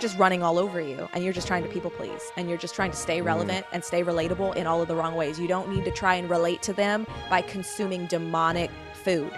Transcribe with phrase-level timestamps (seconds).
[0.00, 2.74] just running all over you, and you're just trying to people please, and you're just
[2.74, 3.26] trying to stay mm.
[3.26, 5.38] relevant and stay relatable in all of the wrong ways.
[5.38, 8.70] You don't need to try and relate to them by consuming demonic
[9.04, 9.30] food.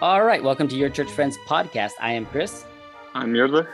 [0.00, 1.92] All right, welcome to Your Church Friends podcast.
[2.00, 2.64] I am Chris,
[3.14, 3.66] I'm Yurla.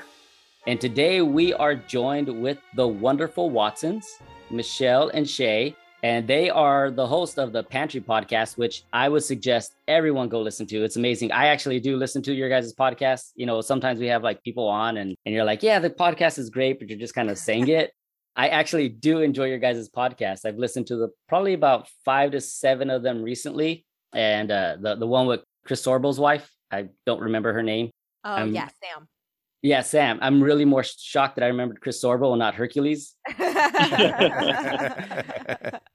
[0.66, 4.06] and today we are joined with the wonderful Watsons,
[4.50, 9.24] Michelle and Shay, and they are the host of the Pantry podcast, which I would
[9.24, 10.84] suggest everyone go listen to.
[10.84, 11.32] It's amazing.
[11.32, 13.30] I actually do listen to your guys' podcast.
[13.36, 16.38] You know, sometimes we have like people on and, and you're like, yeah, the podcast
[16.38, 17.90] is great, but you're just kind of saying it.
[18.36, 20.44] I actually do enjoy your guys' podcast.
[20.44, 23.86] I've listened to the probably about five to seven of them recently.
[24.12, 27.90] And uh, the, the one with Chris Sorbo's wife, I don't remember her name.
[28.24, 29.08] Oh Um, yeah, Sam.
[29.62, 30.18] Yeah, Sam.
[30.20, 33.14] I'm really more shocked that I remembered Chris Sorbo and not Hercules.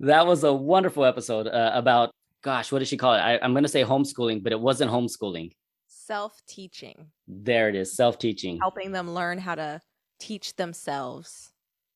[0.00, 2.10] That was a wonderful episode uh, about,
[2.42, 3.18] gosh, what did she call it?
[3.18, 5.52] I, I'm going to say homeschooling, but it wasn't homeschooling.
[5.88, 8.58] Self teaching, There it is, self teaching.
[8.58, 9.80] helping them learn how to
[10.18, 11.52] teach themselves.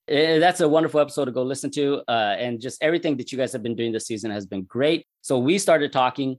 [0.09, 2.03] Eh, That's a wonderful episode to go listen to.
[2.07, 5.07] Uh, and just everything that you guys have been doing this season has been great.
[5.23, 6.37] So we started talking,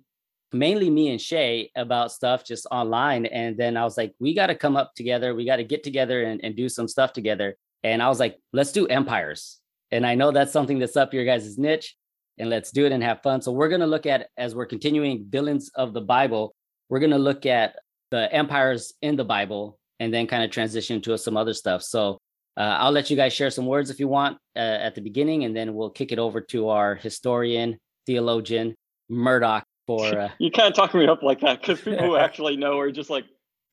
[0.53, 3.25] mainly me and Shay, about stuff just online.
[3.25, 5.33] And then I was like, we got to come up together.
[5.36, 7.58] We got to get together and, and do some stuff together.
[7.83, 9.59] And I was like, let's do empires.
[9.91, 11.95] And I know that's something that's up your guys' niche.
[12.38, 13.41] And let's do it and have fun.
[13.41, 16.53] So we're going to look at, as we're continuing villains of the Bible,
[16.89, 17.77] we're going to look at
[18.11, 21.81] the empires in the Bible and then kind of transition to some other stuff.
[21.81, 22.19] So
[22.58, 25.44] uh, I'll let you guys share some words if you want uh, at the beginning,
[25.44, 28.75] and then we'll kick it over to our historian, theologian,
[29.09, 30.05] Murdoch for.
[30.05, 33.09] Uh, You can't talk me up like that because people who actually know are just
[33.09, 33.25] like,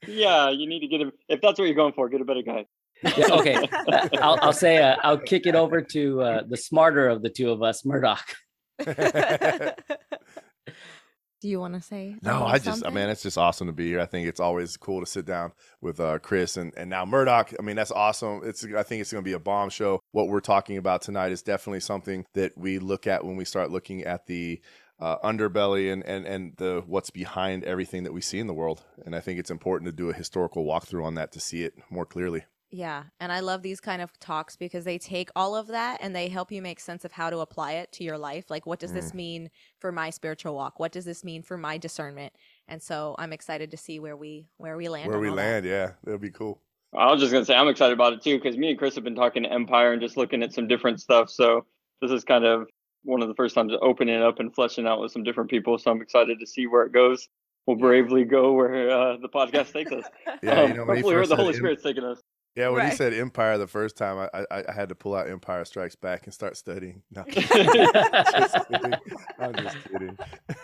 [0.06, 1.12] yeah, you need to get him.
[1.28, 2.66] If that's what you're going for, get a better guy.
[3.16, 7.08] Yeah, okay, Uh, I'll, I'll say uh, I'll kick it over to uh, the smarter
[7.08, 8.34] of the two of us, Murdoch.
[11.42, 12.14] Do you want to say?
[12.22, 13.98] No, I just, I mean, it's just awesome to be here.
[13.98, 17.52] I think it's always cool to sit down with uh, Chris and, and now Murdoch.
[17.58, 18.42] I mean, that's awesome.
[18.44, 19.98] It's, I think it's going to be a bomb show.
[20.12, 23.72] What we're talking about tonight is definitely something that we look at when we start
[23.72, 24.60] looking at the
[25.00, 28.84] uh, underbelly and, and, and the what's behind everything that we see in the world.
[29.04, 31.74] And I think it's important to do a historical walkthrough on that to see it
[31.90, 32.44] more clearly.
[32.74, 36.16] Yeah, and I love these kind of talks because they take all of that and
[36.16, 38.50] they help you make sense of how to apply it to your life.
[38.50, 38.94] Like, what does Mm.
[38.94, 40.80] this mean for my spiritual walk?
[40.80, 42.32] What does this mean for my discernment?
[42.68, 45.10] And so I'm excited to see where we where we land.
[45.10, 45.42] Where we all that.
[45.42, 46.62] land, yeah, that'll be cool.
[46.96, 49.04] I was just gonna say I'm excited about it too because me and Chris have
[49.04, 51.28] been talking Empire and just looking at some different stuff.
[51.28, 51.66] So
[52.00, 52.68] this is kind of
[53.04, 55.76] one of the first times opening it up and fleshing out with some different people.
[55.76, 57.28] So I'm excited to see where it goes.
[57.66, 60.04] We'll bravely go where uh, the podcast takes us.
[60.42, 62.20] Yeah, Um, you know, when hopefully, where the said Holy em- Spirit's taking us.
[62.54, 65.28] Yeah, when he said Empire the first time, I, I I had to pull out
[65.28, 67.02] Empire Strikes Back and start studying.
[67.10, 67.86] No, just kidding.
[69.38, 70.18] I'm just kidding.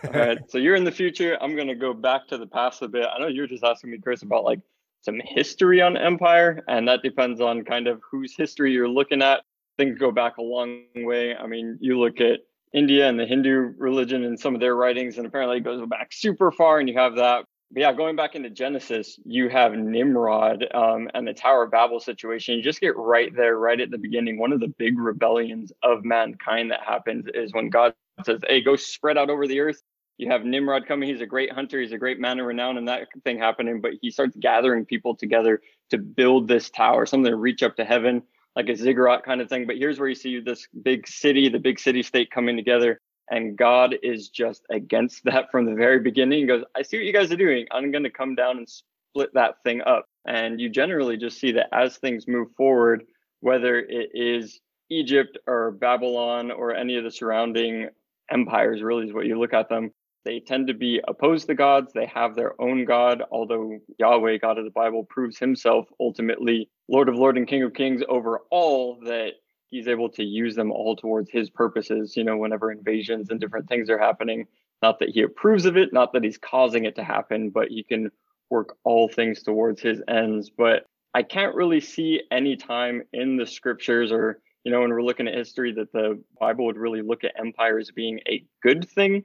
[0.04, 0.38] All right.
[0.50, 1.38] So you're in the future.
[1.40, 3.06] I'm gonna go back to the past a bit.
[3.06, 4.60] I know you were just asking me, Chris, about like
[5.00, 9.42] some history on Empire, and that depends on kind of whose history you're looking at.
[9.78, 11.34] Things go back a long way.
[11.36, 12.40] I mean, you look at
[12.74, 16.08] India and the Hindu religion and some of their writings, and apparently it goes back
[16.12, 17.46] super far, and you have that.
[17.70, 22.00] But yeah, going back into Genesis, you have Nimrod um, and the Tower of Babel
[22.00, 22.56] situation.
[22.56, 24.38] You just get right there, right at the beginning.
[24.38, 27.92] One of the big rebellions of mankind that happens is when God
[28.24, 29.82] says, "Hey, go spread out over the earth."
[30.16, 31.08] You have Nimrod coming.
[31.08, 31.80] He's a great hunter.
[31.80, 33.80] He's a great man of renown, and that thing happening.
[33.82, 37.84] But he starts gathering people together to build this tower, something to reach up to
[37.84, 38.22] heaven,
[38.56, 39.66] like a ziggurat kind of thing.
[39.66, 43.00] But here's where you see this big city, the big city state coming together,
[43.30, 46.40] and God is just against that from the very beginning.
[46.40, 47.66] He goes, "I see what you guys are doing.
[47.70, 51.52] I'm going to come down and split that thing up." And you generally just see
[51.52, 53.04] that as things move forward,
[53.40, 57.88] whether it is Egypt or Babylon or any of the surrounding
[58.30, 59.92] empires, really is what you look at them.
[60.24, 61.92] They tend to be opposed to gods.
[61.92, 67.08] They have their own God, although Yahweh, God of the Bible, proves himself ultimately Lord
[67.08, 69.34] of Lords and King of Kings over all that
[69.70, 73.68] he's able to use them all towards his purposes, you know, whenever invasions and different
[73.68, 74.46] things are happening.
[74.82, 77.82] Not that he approves of it, not that he's causing it to happen, but he
[77.82, 78.10] can
[78.50, 80.50] work all things towards his ends.
[80.50, 85.02] But I can't really see any time in the scriptures or, you know, when we're
[85.02, 88.88] looking at history that the Bible would really look at empire as being a good
[88.88, 89.24] thing.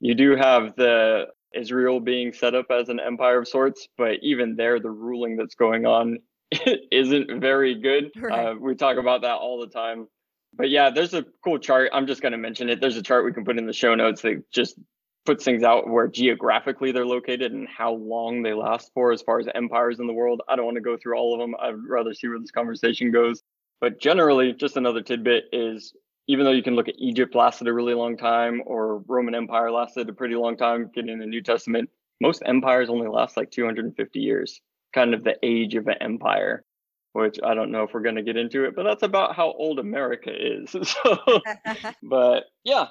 [0.00, 4.56] You do have the Israel being set up as an empire of sorts, but even
[4.56, 6.18] there, the ruling that's going on
[6.92, 8.10] isn't very good.
[8.16, 8.46] Right.
[8.46, 10.08] Uh, we talk about that all the time.
[10.54, 11.90] But yeah, there's a cool chart.
[11.92, 12.80] I'm just going to mention it.
[12.80, 14.78] There's a chart we can put in the show notes that just
[15.24, 19.38] puts things out where geographically they're located and how long they last for as far
[19.38, 20.42] as empires in the world.
[20.48, 21.54] I don't want to go through all of them.
[21.60, 23.42] I'd rather see where this conversation goes.
[23.80, 25.94] But generally, just another tidbit is
[26.28, 29.70] even though you can look at Egypt lasted a really long time or Roman Empire
[29.70, 31.90] lasted a pretty long time, getting in the New Testament,
[32.20, 34.60] most empires only last like 250 years,
[34.92, 36.64] kind of the age of an empire,
[37.12, 39.52] which I don't know if we're going to get into it, but that's about how
[39.52, 40.70] old America is.
[40.82, 41.40] so,
[42.02, 42.86] but yeah,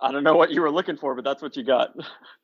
[0.00, 1.90] I don't know what you were looking for, but that's what you got.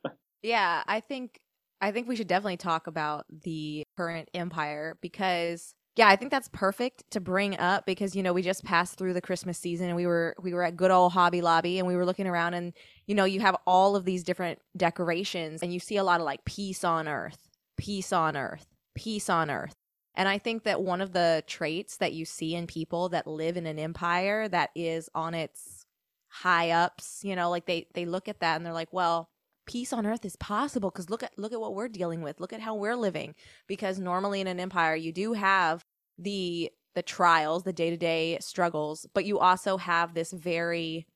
[0.43, 1.41] yeah, I think
[1.81, 6.49] I think we should definitely talk about the current empire because yeah, I think that's
[6.53, 9.97] perfect to bring up because you know we just passed through the Christmas season and
[9.97, 12.73] we were we were at good old Hobby Lobby and we were looking around and
[13.07, 16.25] you know you have all of these different decorations and you see a lot of
[16.25, 17.48] like peace on earth,
[17.79, 19.75] peace on earth, peace on earth.
[20.15, 23.57] And I think that one of the traits that you see in people that live
[23.57, 25.87] in an empire that is on its
[26.29, 29.31] high ups, you know, like they they look at that and they're like, well,
[29.69, 32.55] peace on earth is possible because look at look at what we're dealing with look
[32.55, 33.35] at how we're living
[33.67, 35.85] because normally in an empire you do have
[36.17, 41.07] the the trials the day-to-day struggles but you also have this very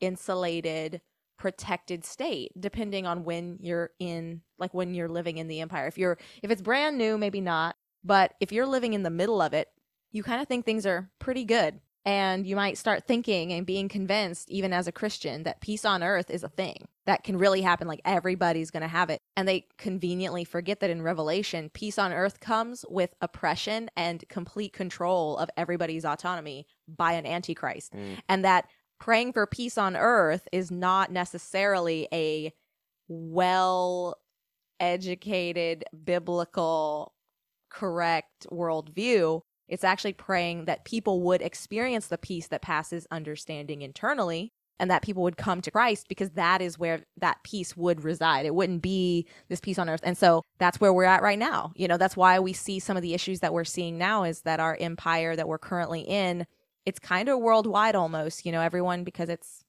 [0.00, 1.00] insulated
[1.40, 5.96] protected state depending on when you're in like when you're living in the empire if
[5.96, 9.54] you're if it's brand new maybe not but if you're living in the middle of
[9.54, 9.68] it
[10.12, 13.88] you kind of think things are pretty good and you might start thinking and being
[13.88, 17.60] convinced, even as a Christian, that peace on earth is a thing that can really
[17.60, 17.86] happen.
[17.86, 19.20] Like everybody's going to have it.
[19.36, 24.72] And they conveniently forget that in Revelation, peace on earth comes with oppression and complete
[24.72, 27.92] control of everybody's autonomy by an antichrist.
[27.92, 28.18] Mm.
[28.28, 28.66] And that
[29.00, 32.52] praying for peace on earth is not necessarily a
[33.08, 34.16] well
[34.78, 37.12] educated, biblical,
[37.68, 44.52] correct worldview it's actually praying that people would experience the peace that passes understanding internally
[44.80, 48.46] and that people would come to Christ because that is where that peace would reside.
[48.46, 50.00] It wouldn't be this peace on earth.
[50.02, 51.72] And so that's where we're at right now.
[51.76, 54.40] You know, that's why we see some of the issues that we're seeing now is
[54.42, 56.46] that our empire that we're currently in,
[56.86, 58.46] it's kind of worldwide almost.
[58.46, 59.64] You know, everyone, because it's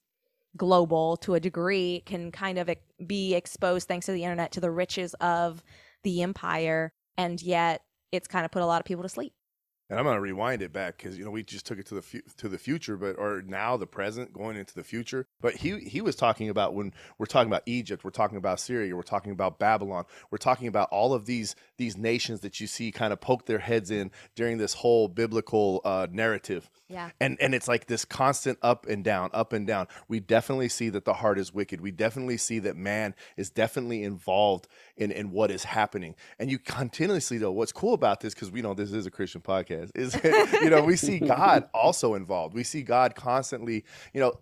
[0.57, 2.69] global to a degree, can kind of
[3.05, 5.63] be exposed thanks to the internet to the riches of
[6.03, 6.91] the empire.
[7.17, 7.81] And yet
[8.11, 9.33] it's kind of put a lot of people to sleep
[9.91, 11.95] and I'm going to rewind it back because you know we just took it to
[11.95, 15.27] the fu- to the future, but or now the present going into the future.
[15.41, 18.95] But he he was talking about when we're talking about Egypt, we're talking about Syria,
[18.95, 22.89] we're talking about Babylon, we're talking about all of these these nations that you see
[22.93, 26.69] kind of poke their heads in during this whole biblical uh, narrative.
[26.87, 27.09] Yeah.
[27.19, 29.87] And and it's like this constant up and down, up and down.
[30.07, 31.81] We definitely see that the heart is wicked.
[31.81, 34.69] We definitely see that man is definitely involved
[35.01, 36.15] in in what is happening.
[36.39, 39.41] And you continuously though, what's cool about this because we know this is a Christian
[39.41, 40.15] podcast is
[40.61, 42.53] you know we see God also involved.
[42.53, 43.83] We see God constantly.
[44.13, 44.33] You know,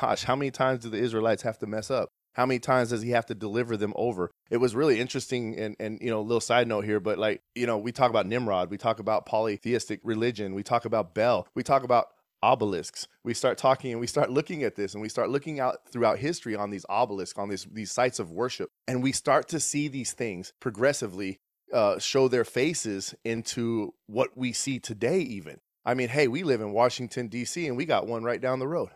[0.00, 2.08] gosh, how many times do the Israelites have to mess up?
[2.32, 4.30] How many times does he have to deliver them over?
[4.50, 7.42] It was really interesting and and you know, a little side note here, but like,
[7.54, 11.46] you know, we talk about Nimrod, we talk about polytheistic religion, we talk about Bel,
[11.54, 12.08] we talk about
[12.52, 13.08] obelisks.
[13.24, 16.18] We start talking and we start looking at this and we start looking out throughout
[16.18, 18.70] history on these obelisks, on these these sites of worship.
[18.86, 21.38] And we start to see these things progressively
[21.72, 25.58] uh, show their faces into what we see today, even.
[25.84, 28.68] I mean, hey, we live in Washington, D.C., and we got one right down the
[28.68, 28.90] road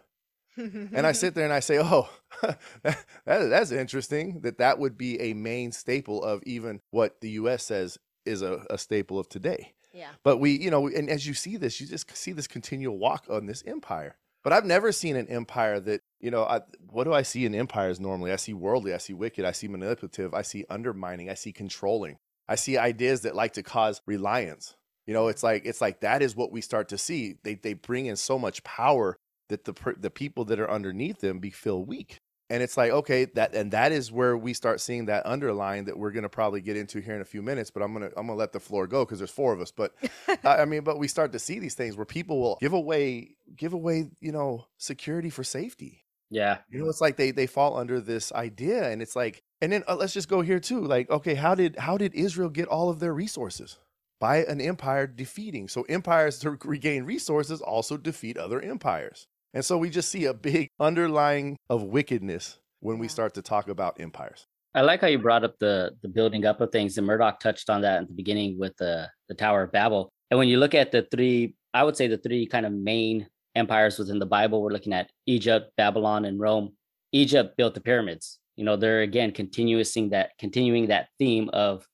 [0.61, 2.09] and I sit there and I say, "Oh,
[2.43, 4.41] that, that's interesting.
[4.41, 7.65] That that would be a main staple of even what the U.S.
[7.65, 10.11] says is a, a staple of today." Yeah.
[10.23, 13.27] But we, you know, and as you see this, you just see this continual walk
[13.29, 14.17] on this empire.
[14.43, 17.55] But I've never seen an empire that, you know, I, what do I see in
[17.55, 18.33] empires normally?
[18.33, 22.17] I see worldly, I see wicked, I see manipulative, I see undermining, I see controlling.
[22.49, 24.77] I see ideas that like to cause reliance.
[25.07, 27.37] You know, it's like it's like that is what we start to see.
[27.43, 29.17] They they bring in so much power
[29.49, 32.19] that the the people that are underneath them be feel weak
[32.51, 35.97] and it's like okay that and that is where we start seeing that underline that
[35.97, 38.19] we're going to probably get into here in a few minutes but i'm going to
[38.19, 39.71] i'm going to let the floor go because there's four of us.
[39.71, 39.95] But
[40.45, 43.73] i mean but we start to see these things where people will give away give
[43.73, 46.05] away you know security for safety.
[46.29, 46.59] Yeah.
[46.71, 49.85] You know it's like they they fall under this idea and it's like and then
[49.89, 52.91] uh, let's just go here too like okay how did how did israel get all
[52.91, 53.79] of their resources?
[54.19, 55.69] By an empire defeating.
[55.69, 60.35] So empires to regain resources also defeat other empires and so we just see a
[60.35, 64.47] big underlying of wickedness when we start to talk about empires.
[64.75, 67.71] I like how you brought up the the building up of things, and Murdoch touched
[67.71, 70.11] on that at the beginning with the the Tower of Babel.
[70.31, 73.27] And when you look at the three, I would say the three kind of main
[73.57, 76.71] empires within the Bible, we're looking at Egypt, Babylon, and Rome.
[77.13, 78.39] Egypt built the pyramids.
[78.57, 81.87] You know, they're again continuing that continuing that theme of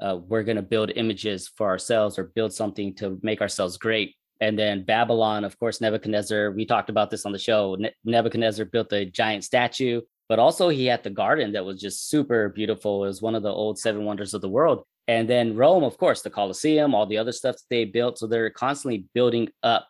[0.00, 4.14] uh, we're going to build images for ourselves or build something to make ourselves great.
[4.40, 7.76] And then Babylon, of course, Nebuchadnezzar, we talked about this on the show.
[7.78, 12.08] Ne- Nebuchadnezzar built a giant statue, but also he had the garden that was just
[12.08, 13.04] super beautiful.
[13.04, 14.84] It was one of the old seven wonders of the world.
[15.08, 18.18] And then Rome, of course, the Colosseum, all the other stuff that they built.
[18.18, 19.88] So they're constantly building up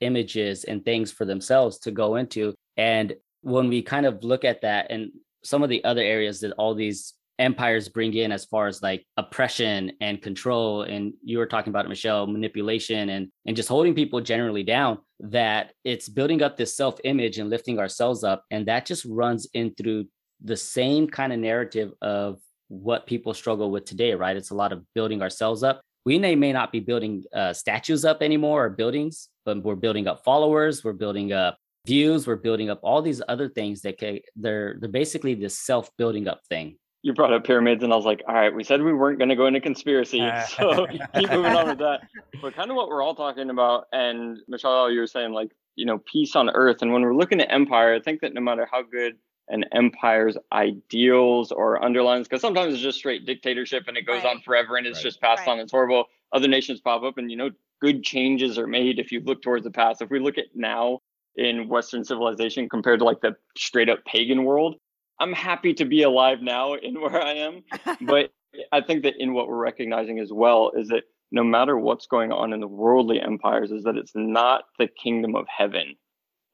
[0.00, 2.54] images and things for themselves to go into.
[2.76, 5.10] And when we kind of look at that and
[5.42, 9.04] some of the other areas that all these empires bring in as far as like
[9.16, 13.94] oppression and control and you were talking about it michelle manipulation and and just holding
[13.94, 18.66] people generally down that it's building up this self image and lifting ourselves up and
[18.66, 20.04] that just runs in through
[20.44, 24.36] the same kind of narrative of what people struggle with today right?
[24.36, 25.80] It's a lot of building ourselves up.
[26.06, 30.06] We may, may not be building uh, statues up anymore or buildings but we're building
[30.06, 31.56] up followers we're building up
[31.86, 35.90] views we're building up all these other things that can, they're they're basically this self
[35.96, 38.82] building up thing you brought up pyramids, and I was like, all right, we said
[38.82, 42.02] we weren't going to go into conspiracy, uh, so keep moving on with that.
[42.42, 45.86] But kind of what we're all talking about, and Michelle, you were saying like, you
[45.86, 46.78] know, peace on earth.
[46.82, 49.16] And when we're looking at empire, I think that no matter how good
[49.48, 54.36] an empire's ideals or underlines, because sometimes it's just straight dictatorship and it goes right.
[54.36, 55.04] on forever and it's right.
[55.04, 55.52] just passed right.
[55.52, 55.58] on.
[55.58, 56.06] It's horrible.
[56.32, 59.64] Other nations pop up, and you know, good changes are made if you look towards
[59.64, 60.00] the past.
[60.00, 61.00] If we look at now
[61.36, 64.76] in Western civilization compared to like the straight up pagan world,
[65.20, 67.62] I'm happy to be alive now in where I am.
[68.00, 68.32] but
[68.72, 72.32] I think that in what we're recognizing as well is that no matter what's going
[72.32, 75.94] on in the worldly empires, is that it's not the kingdom of heaven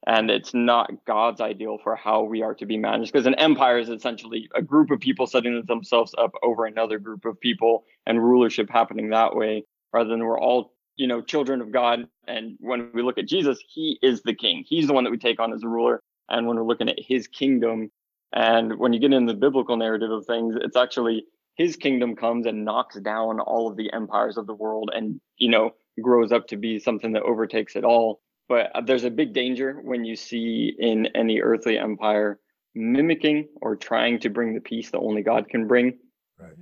[0.05, 3.11] and it's not God's ideal for how we are to be managed.
[3.11, 7.25] Because an empire is essentially a group of people setting themselves up over another group
[7.25, 11.71] of people and rulership happening that way, rather than we're all, you know, children of
[11.71, 12.07] God.
[12.27, 14.63] And when we look at Jesus, he is the king.
[14.65, 16.01] He's the one that we take on as a ruler.
[16.29, 17.89] And when we're looking at his kingdom,
[18.33, 22.45] and when you get in the biblical narrative of things, it's actually his kingdom comes
[22.45, 26.47] and knocks down all of the empires of the world and, you know, grows up
[26.47, 28.21] to be something that overtakes it all.
[28.47, 32.39] But uh, there's a big danger when you see in any earthly empire
[32.75, 35.97] mimicking or trying to bring the peace that only God can bring.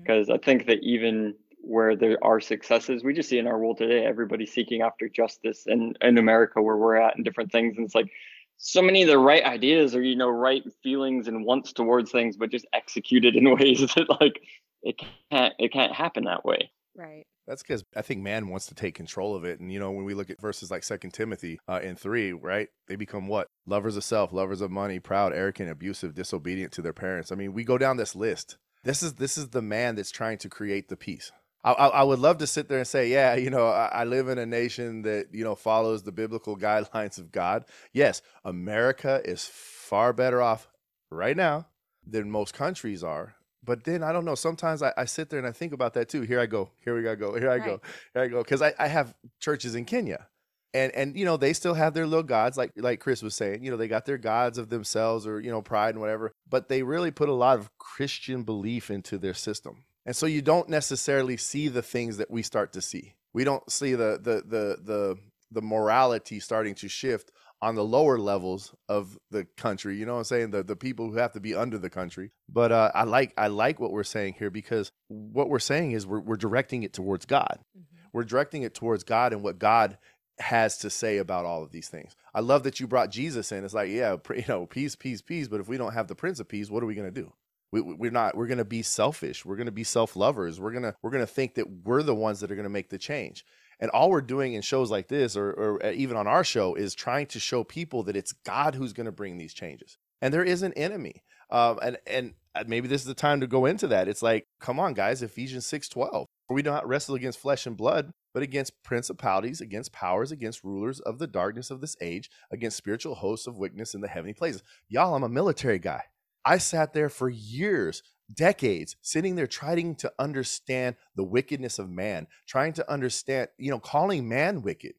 [0.01, 0.39] Because right.
[0.39, 4.05] I think that even where there are successes, we just see in our world today,
[4.05, 7.75] everybody seeking after justice and in America where we're at and different things.
[7.75, 8.09] And it's like
[8.57, 12.37] so many of the right ideas or you know right feelings and wants towards things
[12.37, 14.41] but just executed in ways that like
[14.83, 14.99] it
[15.31, 18.95] can't it can't happen that way right that's because I think man wants to take
[18.95, 19.59] control of it.
[19.59, 22.69] And, you know, when we look at verses like Second Timothy uh, in three, right?
[22.87, 23.49] They become what?
[23.67, 27.31] Lovers of self, lovers of money, proud, arrogant, abusive, disobedient to their parents.
[27.31, 28.57] I mean, we go down this list.
[28.83, 31.31] This is this is the man that's trying to create the peace.
[31.65, 34.27] I, I, would love to sit there and say, yeah, you know, I, I, live
[34.29, 37.65] in a nation that, you know, follows the biblical guidelines of God.
[37.91, 40.67] Yes, America is far better off
[41.09, 41.65] right now
[42.05, 43.33] than most countries are.
[43.63, 44.35] But then I don't know.
[44.35, 46.21] Sometimes I, I sit there and I think about that too.
[46.21, 46.69] Here I go.
[46.83, 47.35] Here we gotta go.
[47.35, 47.65] Here I right.
[47.65, 47.81] go.
[48.13, 48.43] Here I go.
[48.43, 50.27] Because I, I have churches in Kenya.
[50.75, 53.63] And, and you know they still have their little gods like like Chris was saying
[53.63, 56.67] you know they got their gods of themselves or you know pride and whatever but
[56.67, 60.69] they really put a lot of Christian belief into their system and so you don't
[60.69, 63.15] necessarily see the things that we start to see.
[63.33, 65.17] We don't see the the the the
[65.51, 67.31] the morality starting to shift
[67.61, 69.97] on the lower levels of the country.
[69.97, 70.51] You know what I'm saying?
[70.51, 72.31] The the people who have to be under the country.
[72.47, 76.05] But uh, I like I like what we're saying here because what we're saying is
[76.05, 77.59] we're we're directing it towards God.
[77.77, 78.07] Mm-hmm.
[78.13, 79.97] We're directing it towards God and what God
[80.39, 82.15] has to say about all of these things.
[82.33, 83.63] I love that you brought Jesus in.
[83.63, 85.47] It's like, yeah, you know, peace, peace, peace.
[85.47, 87.31] But if we don't have the Prince of Peace, what are we going to do?
[87.71, 89.45] We, we're not we're going to be selfish.
[89.45, 90.59] We're going to be self-lovers.
[90.59, 92.69] We're going to we're going to think that we're the ones that are going to
[92.69, 93.45] make the change.
[93.79, 96.75] And all we're doing in shows like this or, or uh, even on our show
[96.75, 99.97] is trying to show people that it's god who's going to bring these changes.
[100.21, 101.23] And there is an enemy.
[101.49, 104.07] Um, and and uh, maybe this is the time to go into that.
[104.07, 107.75] It's like come on guys ephesians 6 12 we do not wrestle against flesh and
[107.75, 112.77] blood but against principalities against powers against rulers of the darkness of this age against
[112.77, 114.63] spiritual hosts of wickedness in the heavenly places.
[114.87, 116.03] Y'all i'm a military guy
[116.45, 122.27] I sat there for years, decades, sitting there trying to understand the wickedness of man,
[122.47, 124.93] trying to understand, you know, calling man wicked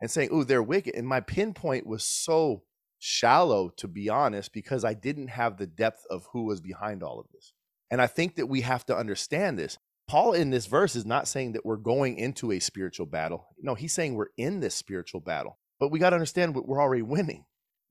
[0.00, 0.94] and saying, oh, they're wicked.
[0.94, 2.62] And my pinpoint was so
[2.98, 7.20] shallow, to be honest, because I didn't have the depth of who was behind all
[7.20, 7.52] of this.
[7.90, 9.78] And I think that we have to understand this.
[10.08, 13.46] Paul in this verse is not saying that we're going into a spiritual battle.
[13.60, 15.58] No, he's saying we're in this spiritual battle.
[15.78, 17.44] But we got to understand what we're already winning.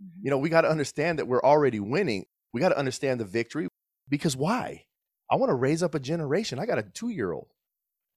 [0.04, 0.26] Mm-hmm.
[0.26, 2.26] You know, we got to understand that we're already winning.
[2.54, 3.68] We got to understand the victory
[4.10, 4.86] because why?
[5.32, 6.60] I want to raise up a generation.
[6.60, 7.48] I got a two year old.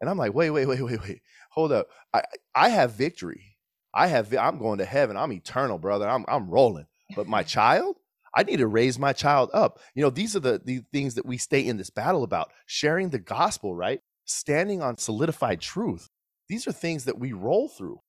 [0.01, 1.21] And I'm like, wait, wait, wait, wait, wait.
[1.51, 1.87] Hold up.
[2.13, 2.23] I,
[2.55, 3.57] I have victory.
[3.95, 5.17] I have, I'm going to heaven.
[5.17, 6.09] I'm eternal, brother.
[6.09, 6.87] I'm, I'm rolling.
[7.15, 7.97] But my child,
[8.35, 9.79] I need to raise my child up.
[9.95, 13.11] You know, these are the, the things that we stay in this battle about sharing
[13.11, 14.01] the gospel, right?
[14.25, 16.09] Standing on solidified truth.
[16.49, 18.01] These are things that we roll through.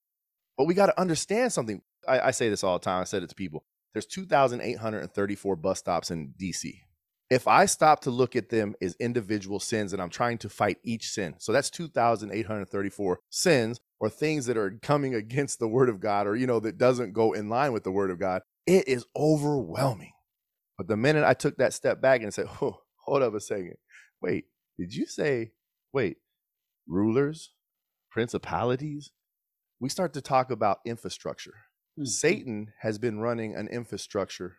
[0.58, 1.82] But we got to understand something.
[2.08, 3.02] I, I say this all the time.
[3.02, 3.66] I said it to people.
[3.94, 6.74] There's 2,834 bus stops in DC.
[7.30, 10.78] If I stop to look at them as individual sins and I'm trying to fight
[10.84, 16.00] each sin, so that's 2,834 sins or things that are coming against the word of
[16.00, 18.88] God or, you know, that doesn't go in line with the word of God, it
[18.88, 20.12] is overwhelming.
[20.78, 23.76] But the minute I took that step back and said, oh, hold up a second.
[24.22, 24.46] Wait,
[24.78, 25.52] did you say,
[25.92, 26.18] wait,
[26.88, 27.52] rulers,
[28.10, 29.12] principalities?
[29.80, 31.56] We start to talk about infrastructure.
[31.98, 32.06] Mm-hmm.
[32.06, 34.58] Satan has been running an infrastructure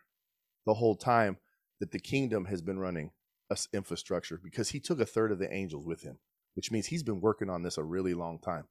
[0.65, 1.37] the whole time
[1.79, 3.11] that the kingdom has been running
[3.51, 6.17] a infrastructure because he took a third of the angels with him,
[6.55, 8.65] which means he's been working on this a really long time.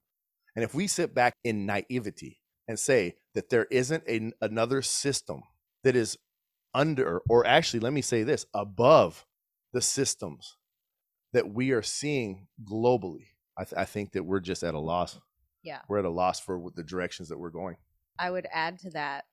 [0.55, 5.43] And if we sit back in naivety and say that there isn't a, another system
[5.83, 6.17] that is
[6.73, 9.25] under, or actually, let me say this, above
[9.73, 10.57] the systems
[11.33, 15.19] that we are seeing globally, I, th- I think that we're just at a loss.
[15.63, 15.79] Yeah.
[15.87, 17.77] We're at a loss for the directions that we're going.
[18.19, 19.25] I would add to that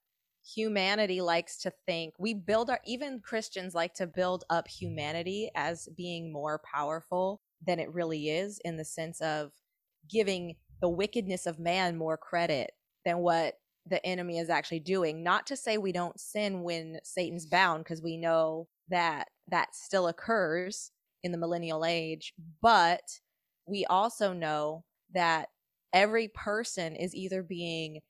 [0.45, 5.89] humanity likes to think we build our even Christians like to build up humanity as
[5.97, 9.53] being more powerful than it really is in the sense of
[10.11, 12.73] giving the wickedness of man more credit
[13.05, 13.55] than what
[13.87, 15.23] the enemy is actually doing.
[15.23, 20.09] Not to say we don't sin when Satan's bound, because we know that that still
[20.09, 20.91] occurs
[21.23, 23.21] in the millennial age, but
[23.67, 24.85] we also know
[25.15, 25.49] that
[25.93, 28.01] every person is either being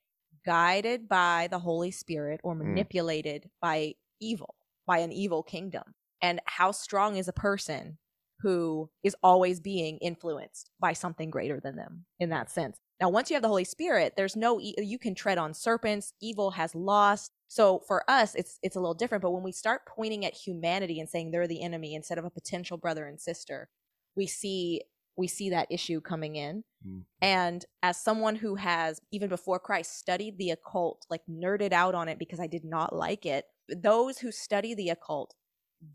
[0.45, 2.59] guided by the Holy Spirit or mm.
[2.59, 3.49] manipulated mm.
[3.61, 5.83] by evil, by an evil kingdom.
[6.21, 7.97] And how strong is a person
[8.39, 12.77] who is always being influenced by something greater than them in that sense?
[13.01, 16.13] Now, once you have the Holy Spirit, there's no you can tread on serpents.
[16.21, 17.31] Evil has lost.
[17.49, 19.21] So for us, it's it's a little different.
[19.21, 22.29] But when we start pointing at humanity and saying they're the enemy instead of a
[22.29, 23.67] potential brother and sister,
[24.15, 24.81] we see
[25.17, 26.63] we see that issue coming in.
[26.87, 27.03] Mm.
[27.21, 32.09] And as someone who has, even before Christ, studied the occult, like nerded out on
[32.09, 35.35] it because I did not like it, those who study the occult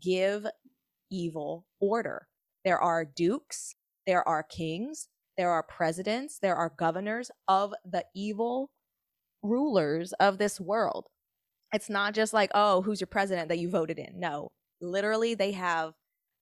[0.01, 0.45] give
[1.11, 2.27] evil order.
[2.63, 8.71] There are dukes, there are kings, there are presidents, there are governors of the evil
[9.41, 11.07] rulers of this world.
[11.73, 14.19] It's not just like, oh, who's your president that you voted in?
[14.19, 14.51] No,
[14.81, 15.93] literally, they have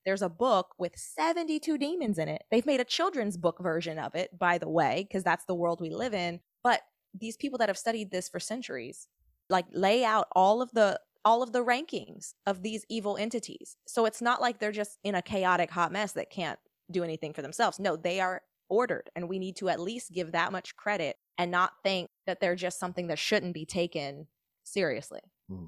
[0.07, 2.43] there's a book with 72 demons in it.
[2.49, 5.81] They've made a children's book version of it, by the way, because that's the world
[5.81, 6.39] we live in.
[6.63, 6.79] But
[7.13, 9.09] these people that have studied this for centuries,
[9.49, 13.75] like lay out all of the all of the rankings of these evil entities.
[13.85, 16.57] So it's not like they're just in a chaotic hot mess that can't
[16.89, 17.77] do anything for themselves.
[17.77, 21.51] No, they are ordered and we need to at least give that much credit and
[21.51, 24.27] not think that they're just something that shouldn't be taken
[24.63, 25.19] seriously.
[25.49, 25.65] Hmm.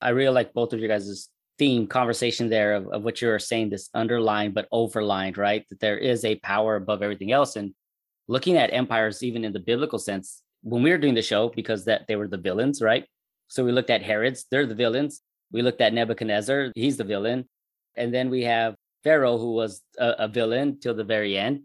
[0.00, 3.38] I really like both of you guys' theme conversation there of, of what you were
[3.38, 5.64] saying this underlined but overlined right?
[5.68, 7.56] That there is a power above everything else.
[7.56, 7.74] And
[8.28, 11.84] looking at empires even in the biblical sense when we were doing the show because
[11.84, 13.04] that they were the villains right?
[13.48, 15.20] So we looked at herod's they're the villains.
[15.52, 17.48] We looked at nebuchadnezzar he's the villain.
[17.96, 21.62] And then we have pharaoh who was a, a villain till the very end.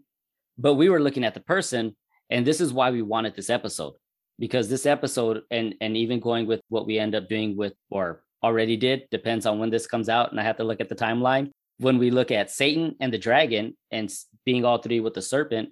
[0.58, 1.96] But we were looking at the person
[2.30, 3.94] and this is why we wanted this episode.
[4.38, 8.22] Because this episode and and even going with what we end up doing with or
[8.42, 9.08] already did.
[9.10, 11.50] Depends on when this comes out, and I have to look at the timeline.
[11.78, 14.12] When we look at Satan and the dragon and
[14.44, 15.70] being all three with the serpent,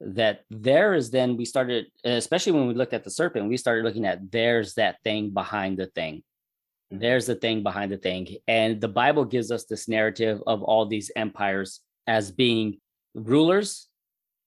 [0.00, 3.84] that there is then we started, especially when we looked at the serpent, we started
[3.84, 6.22] looking at there's that thing behind the thing.
[6.92, 6.98] Mm-hmm.
[6.98, 8.36] There's the thing behind the thing.
[8.46, 12.78] And the Bible gives us this narrative of all these empires as being
[13.14, 13.88] rulers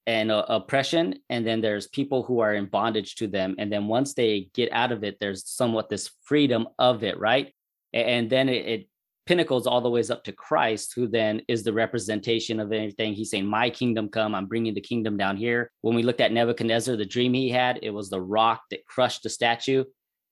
[0.07, 3.87] and uh, oppression and then there's people who are in bondage to them and then
[3.87, 7.53] once they get out of it there's somewhat this freedom of it right?
[7.93, 8.89] And then it, it
[9.25, 13.31] pinnacles all the ways up to christ who then is the representation of anything he's
[13.31, 14.35] saying my kingdom come.
[14.35, 15.71] I'm bringing the kingdom down here.
[15.81, 19.23] When we looked at nebuchadnezzar the dream he had it was the rock that crushed
[19.23, 19.83] the statue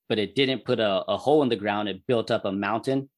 [0.08, 1.88] but it didn't put a, a hole in the ground.
[1.88, 3.10] It built up a mountain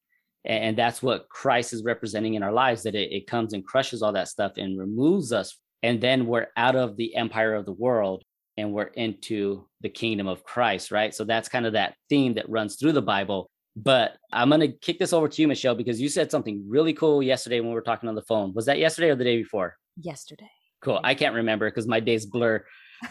[0.45, 4.01] and that's what christ is representing in our lives that it, it comes and crushes
[4.01, 7.73] all that stuff and removes us and then we're out of the empire of the
[7.73, 8.23] world
[8.57, 11.13] and we're into the kingdom of Christ, right?
[11.13, 13.49] So that's kind of that theme that runs through the Bible.
[13.75, 16.93] But I'm going to kick this over to you, Michelle, because you said something really
[16.93, 18.53] cool yesterday when we were talking on the phone.
[18.55, 19.75] Was that yesterday or the day before?
[20.01, 20.49] Yesterday.
[20.81, 20.99] Cool.
[21.03, 22.65] I can't remember because my days blur.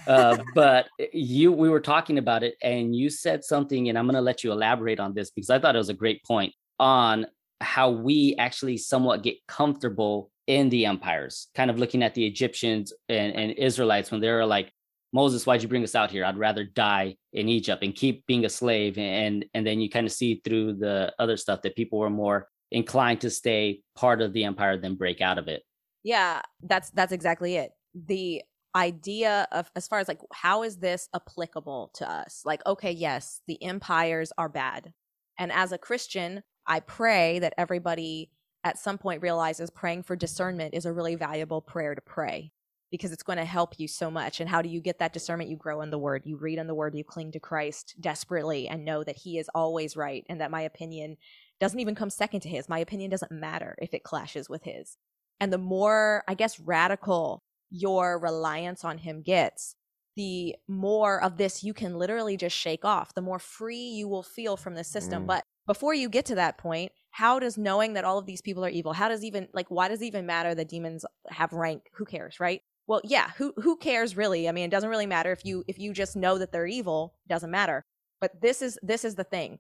[0.09, 4.17] uh, but you, we were talking about it, and you said something, and I'm going
[4.17, 7.27] to let you elaborate on this because I thought it was a great point on
[7.61, 12.93] how we actually somewhat get comfortable in the empires, kind of looking at the Egyptians
[13.09, 14.73] and, and Israelites when they were like,
[15.13, 16.25] Moses, why'd you bring us out here?
[16.25, 18.99] I'd rather die in Egypt and keep being a slave.
[18.99, 22.49] And and then you kind of see through the other stuff that people were more
[22.71, 25.63] inclined to stay part of the empire than break out of it.
[26.03, 27.71] Yeah, that's that's exactly it.
[27.95, 28.43] The
[28.75, 32.43] idea of as far as like how is this applicable to us?
[32.45, 34.93] Like, okay, yes, the empires are bad.
[35.39, 38.31] And as a Christian, I pray that everybody
[38.67, 42.51] at some point realizes praying for discernment is a really valuable prayer to pray
[42.91, 44.41] because it's going to help you so much.
[44.41, 45.49] And how do you get that discernment?
[45.49, 48.67] You grow in the word, you read in the word, you cling to Christ desperately
[48.67, 51.17] and know that he is always right and that my opinion
[51.61, 52.69] doesn't even come second to his.
[52.69, 54.97] My opinion doesn't matter if it clashes with his.
[55.39, 59.77] And the more, I guess, radical your reliance on him gets,
[60.17, 64.25] the more of this you can literally just shake off, the more free you will
[64.25, 65.23] feel from the system.
[65.23, 65.27] Mm.
[65.27, 68.65] But before you get to that point, how does knowing that all of these people
[68.65, 71.83] are evil, how does even like why does it even matter that demons have rank?
[71.95, 72.61] Who cares, right?
[72.87, 75.79] well yeah who who cares really i mean it doesn't really matter if you if
[75.79, 77.85] you just know that they're evil doesn't matter
[78.21, 79.59] but this is this is the thing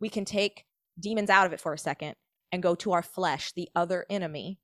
[0.00, 0.64] we can take
[0.98, 2.14] demons out of it for a second
[2.52, 4.58] and go to our flesh the other enemy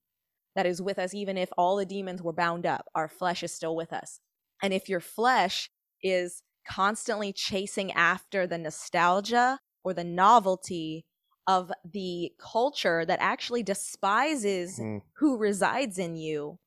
[0.56, 3.52] that is with us even if all the demons were bound up our flesh is
[3.52, 4.20] still with us
[4.62, 5.70] and if your flesh
[6.02, 11.04] is constantly chasing after the nostalgia or the novelty
[11.50, 15.00] of the culture that actually despises mm.
[15.14, 16.58] who resides in you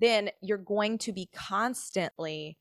[0.00, 2.56] then you're going to be constantly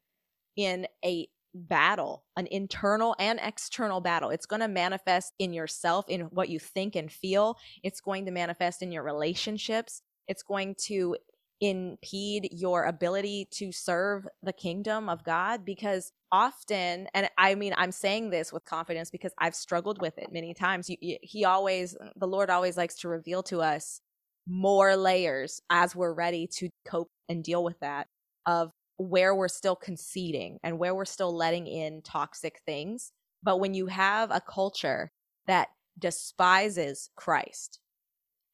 [0.55, 4.29] in a battle, an internal and external battle.
[4.29, 7.57] It's going to manifest in yourself, in what you think and feel.
[7.81, 10.01] It's going to manifest in your relationships.
[10.27, 11.15] It's going to
[11.61, 17.91] impede your ability to serve the kingdom of God because often, and I mean, I'm
[17.91, 20.89] saying this with confidence because I've struggled with it many times.
[20.99, 24.01] he always, the Lord always likes to reveal to us
[24.47, 28.07] more layers as we're ready to cope and deal with that
[28.45, 33.11] of where we're still conceding and where we're still letting in toxic things.
[33.43, 35.11] But when you have a culture
[35.47, 37.79] that despises Christ,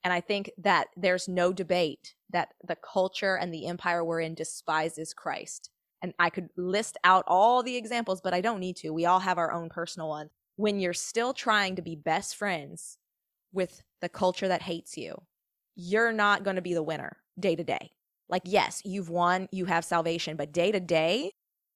[0.05, 4.35] and I think that there's no debate that the culture and the empire we're in
[4.35, 5.71] despises Christ.
[6.03, 8.91] And I could list out all the examples, but I don't need to.
[8.91, 10.29] We all have our own personal ones.
[10.57, 12.99] When you're still trying to be best friends
[13.51, 15.23] with the culture that hates you,
[15.75, 17.89] you're not going to be the winner day to day.
[18.29, 21.31] Like, yes, you've won, you have salvation, but day to day,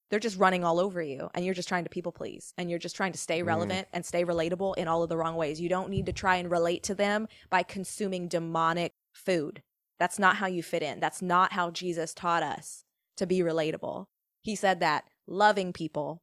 [0.09, 2.79] they're just running all over you and you're just trying to people please and you're
[2.79, 3.47] just trying to stay mm-hmm.
[3.47, 3.91] relevant mm.
[3.93, 5.61] and stay relatable in all of the wrong ways.
[5.61, 9.61] You don't need to try and relate to them by consuming demonic food.
[9.99, 10.99] That's not how you fit in.
[10.99, 12.85] That's not how Jesus taught us
[13.17, 14.05] to be relatable.
[14.41, 16.21] He said that loving people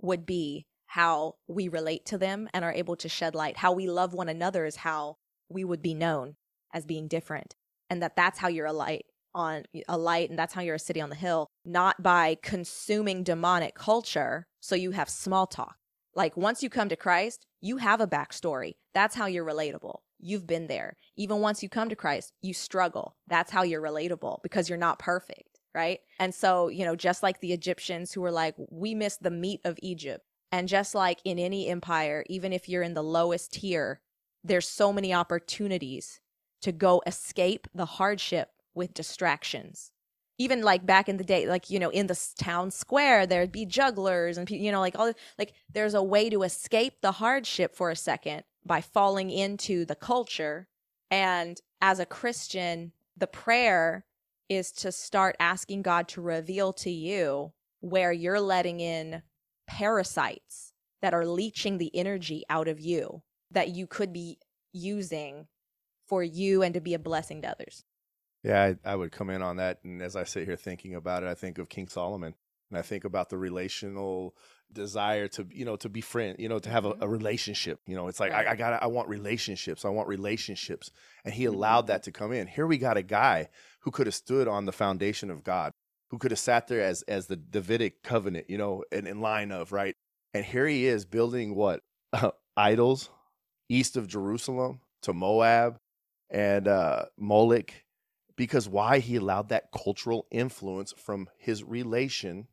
[0.00, 3.58] would be how we relate to them and are able to shed light.
[3.58, 5.16] How we love one another is how
[5.48, 6.36] we would be known
[6.72, 7.54] as being different
[7.90, 10.78] and that that's how you're a light on a light and that's how you're a
[10.78, 15.76] city on the hill not by consuming demonic culture so you have small talk.
[16.14, 18.72] Like once you come to christ you have a backstory.
[18.92, 19.98] That's how you're relatable.
[20.20, 20.96] You've been there.
[21.16, 23.16] Even once you come to christ you struggle.
[23.26, 25.98] That's how you're relatable because you're not perfect right?
[26.20, 29.60] And so you know just like the egyptians who were like we missed the meat
[29.64, 30.24] of egypt.
[30.52, 34.00] And just like in any empire even if you're in the lowest tier
[34.44, 36.20] there's so many opportunities
[36.60, 39.90] to go escape the hardship with distractions.
[40.38, 43.64] Even like back in the day, like, you know, in the town square, there'd be
[43.64, 47.90] jugglers and, you know, like all, like there's a way to escape the hardship for
[47.90, 50.66] a second by falling into the culture.
[51.10, 54.04] And as a Christian, the prayer
[54.48, 59.22] is to start asking God to reveal to you where you're letting in
[59.66, 64.38] parasites that are leeching the energy out of you that you could be
[64.72, 65.46] using
[66.06, 67.84] for you and to be a blessing to others.
[68.44, 69.78] Yeah, I, I, would come in on that.
[69.84, 72.34] And as I sit here thinking about it, I think of King Solomon
[72.70, 74.36] and I think about the relational
[74.70, 77.02] desire to, you know, to be friend, you know, to have a, mm-hmm.
[77.02, 77.80] a relationship.
[77.86, 78.46] You know, it's like, right.
[78.46, 79.86] I, I got I want relationships.
[79.86, 80.90] I want relationships.
[81.24, 81.54] And he mm-hmm.
[81.54, 82.46] allowed that to come in.
[82.46, 83.48] Here we got a guy
[83.80, 85.72] who could have stood on the foundation of God,
[86.10, 89.52] who could have sat there as, as the Davidic covenant, you know, in, in line
[89.52, 89.94] of, right?
[90.34, 91.80] And here he is building what?
[92.56, 93.10] Idols
[93.68, 95.78] east of Jerusalem to Moab
[96.30, 97.72] and uh, Moloch
[98.36, 102.48] because why he allowed that cultural influence from his relation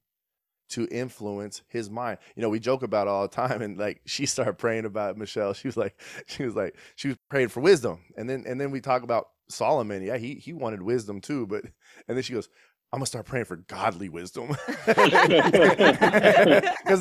[0.70, 2.18] to influence his mind.
[2.36, 5.54] You know, we joke about all the time and like she started praying about Michelle.
[5.54, 8.00] She was like she was like she was praying for wisdom.
[8.18, 10.02] And then and then we talk about Solomon.
[10.02, 11.64] Yeah, he he wanted wisdom too, but
[12.08, 12.50] and then she goes,
[12.94, 14.50] I'm gonna start praying for godly wisdom
[14.86, 14.98] because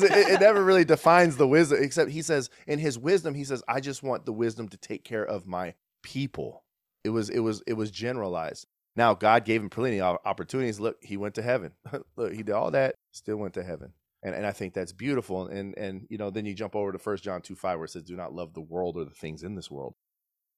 [0.03, 1.79] it, it, never really defines the wisdom.
[1.81, 5.03] Except he says in his wisdom, he says, "I just want the wisdom to take
[5.03, 6.63] care of my people."
[7.03, 8.67] It was it was it was generalized.
[8.95, 10.79] Now God gave him plenty of opportunities.
[10.79, 11.71] Look, he went to heaven.
[12.15, 13.93] Look, he did all that, still went to heaven.
[14.23, 15.47] And and I think that's beautiful.
[15.47, 17.91] And and you know, then you jump over to 1 John two five where it
[17.91, 19.95] says, "Do not love the world or the things in this world."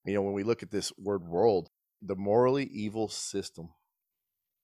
[0.04, 1.70] You know, when we look at this word "world,"
[2.02, 3.70] the morally evil system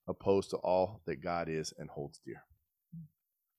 [0.06, 2.42] opposed to all that God is and holds dear.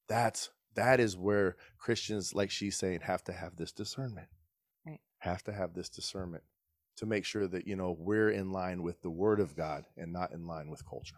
[0.07, 4.27] That's that is where Christians, like she's saying, have to have this discernment.
[4.85, 4.99] Right.
[5.19, 6.43] Have to have this discernment
[7.01, 10.13] to make sure that you know we're in line with the Word of God and
[10.13, 11.17] not in line with culture.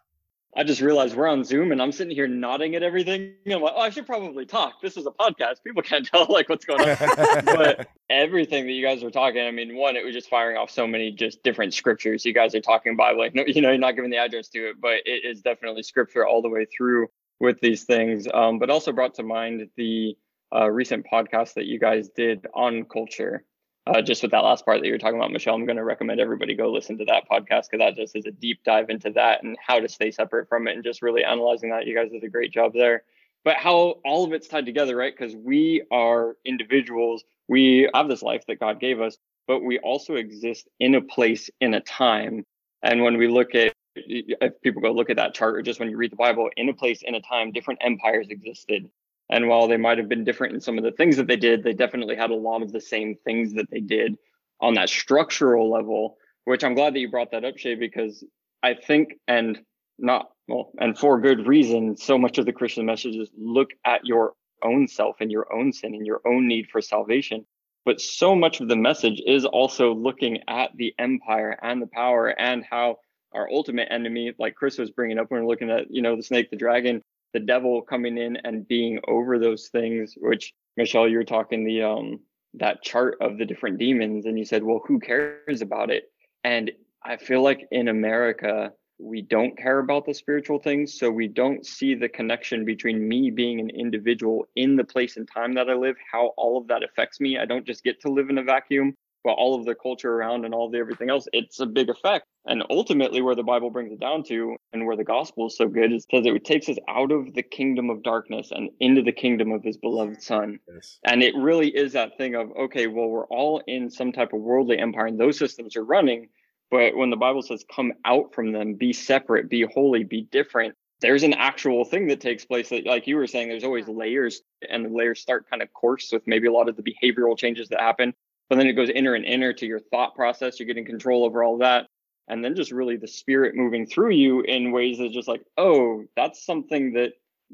[0.55, 3.33] I just realized we're on Zoom and I'm sitting here nodding at everything.
[3.47, 4.81] I'm like, oh, I should probably talk.
[4.81, 5.63] This is a podcast.
[5.63, 6.97] People can't tell like what's going on.
[7.45, 10.69] but everything that you guys were talking, I mean, one, it was just firing off
[10.69, 12.23] so many just different scriptures.
[12.23, 14.69] You guys are talking Bible, like, no, you know, you're not giving the address to
[14.69, 17.07] it, but it is definitely scripture all the way through
[17.39, 18.27] with these things.
[18.33, 20.15] Um, but also brought to mind the
[20.55, 23.43] uh, recent podcast that you guys did on culture
[23.85, 26.21] uh, just with that last part that you're talking about, Michelle, I'm going to recommend
[26.21, 29.43] everybody go listen to that podcast because that just is a deep dive into that
[29.43, 31.85] and how to stay separate from it and just really analyzing that.
[31.85, 33.03] You guys did a great job there.
[33.43, 35.13] But how all of it's tied together, right?
[35.17, 39.17] Because we are individuals, we have this life that God gave us,
[39.47, 42.45] but we also exist in a place, in a time.
[42.83, 45.89] And when we look at, if people go look at that chart, or just when
[45.89, 48.89] you read the Bible, in a place, in a time, different empires existed
[49.33, 51.63] and while they might have been different in some of the things that they did,
[51.63, 54.15] they definitely had a lot of the same things that they did
[54.61, 58.23] on that structural level, which I'm glad that you brought that up, Shay, because
[58.61, 59.59] I think, and
[59.97, 64.05] not, well, and for good reason, so much of the Christian message is look at
[64.05, 67.43] your own self and your own sin and your own need for salvation.
[67.85, 72.27] But so much of the message is also looking at the empire and the power
[72.27, 72.97] and how
[73.33, 76.21] our ultimate enemy, like Chris was bringing up when we're looking at, you know, the
[76.21, 77.01] snake, the dragon,
[77.33, 81.81] the devil coming in and being over those things which michelle you were talking the
[81.81, 82.19] um
[82.53, 86.03] that chart of the different demons and you said well who cares about it?
[86.43, 86.71] And
[87.03, 91.65] i feel like in america we don't care about the spiritual things so we don't
[91.65, 95.73] see the connection between me being an individual in the place and time that i
[95.73, 97.37] live how all of that affects me.
[97.37, 100.45] I don't just get to live in a vacuum but all of the culture around
[100.45, 103.93] and all the everything else it's a big effect and ultimately, where the Bible brings
[103.93, 106.77] it down to, and where the gospel is so good, is because it takes us
[106.89, 110.59] out of the kingdom of darkness and into the kingdom of his beloved son.
[110.73, 110.99] Yes.
[111.05, 114.41] And it really is that thing of, okay, well, we're all in some type of
[114.41, 116.27] worldly empire, and those systems are running.
[116.69, 120.75] But when the Bible says, come out from them, be separate, be holy, be different,
[120.99, 124.41] there's an actual thing that takes place that, like you were saying, there's always layers,
[124.69, 127.69] and the layers start kind of coarse with maybe a lot of the behavioral changes
[127.69, 128.13] that happen.
[128.53, 130.59] But then it goes inner and inner to your thought process.
[130.59, 131.87] You're getting control over all that.
[132.27, 136.03] And then just really the spirit moving through you in ways that just like oh
[136.15, 137.13] that's something that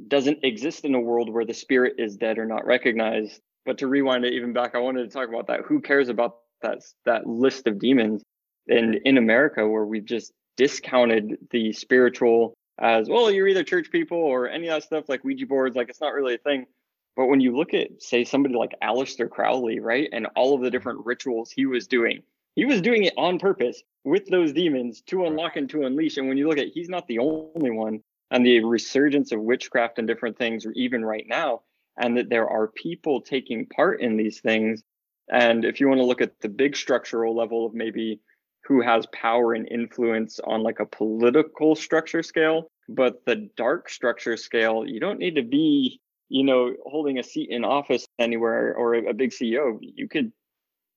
[0.10, 3.40] doesn't exist in a world where the spirit is dead or not recognized.
[3.66, 5.62] But to rewind it even back i wanted to talk about that.
[5.62, 8.22] Who cares about that that list of demons?
[8.68, 14.18] And in america where we've just discounted the spiritual as well you're either church people
[14.18, 16.66] or any of that stuff like ouija boards like it's not really a thing
[17.20, 20.72] but when you look at say somebody like Aleister Crowley right and all of the
[20.72, 22.24] different rituals he was doing
[22.56, 26.18] he was doing it on purpose with those demons to unlock and to unleash.
[26.18, 28.02] And when you look at, he's not the only one,
[28.32, 31.62] and the resurgence of witchcraft and different things, even right now,
[31.98, 34.84] and that there are people taking part in these things.
[35.32, 38.20] And if you want to look at the big structural level of maybe
[38.66, 44.38] who has power and influence on like a political structure scale, but the dark structure
[44.38, 48.94] scale, you don't need to be, you know, holding a seat in office anywhere or
[48.94, 49.78] a big CEO.
[49.82, 50.32] You could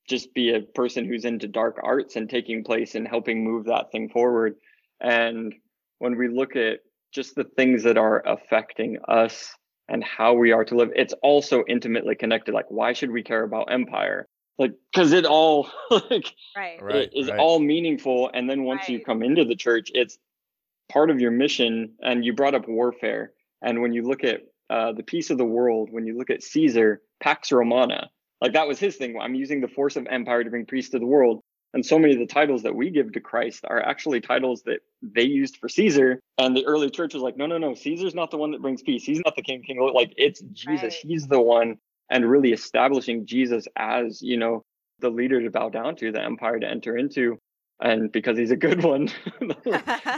[0.08, 3.90] just be a person who's into dark arts and taking place and helping move that
[3.90, 4.56] thing forward.
[5.00, 5.54] And
[5.98, 6.80] when we look at
[7.12, 9.54] just the things that are affecting us
[9.88, 12.54] and how we are to live, it's also intimately connected.
[12.54, 14.28] Like, why should we care about empire?
[14.58, 16.78] Like, because it all like right.
[16.82, 17.38] it is right.
[17.38, 18.30] all meaningful.
[18.34, 18.90] And then once right.
[18.90, 20.18] you come into the church, it's
[20.90, 21.94] part of your mission.
[22.02, 23.32] And you brought up warfare.
[23.62, 26.42] And when you look at uh, the peace of the world, when you look at
[26.42, 28.08] Caesar, Pax Romana,
[28.40, 29.18] like that was his thing.
[29.20, 31.42] I'm using the force of empire to bring peace to the world.
[31.74, 34.80] And so many of the titles that we give to Christ are actually titles that
[35.02, 36.20] they used for Caesar.
[36.38, 38.82] And the early church was like, no, no, no, Caesar's not the one that brings
[38.82, 39.04] peace.
[39.04, 39.78] He's not the king, king.
[39.94, 40.82] Like it's Jesus.
[40.82, 41.06] Right.
[41.06, 41.76] He's the one.
[42.10, 44.64] And really establishing Jesus as, you know,
[45.00, 47.38] the leader to bow down to, the empire to enter into.
[47.82, 49.08] And because he's a good one.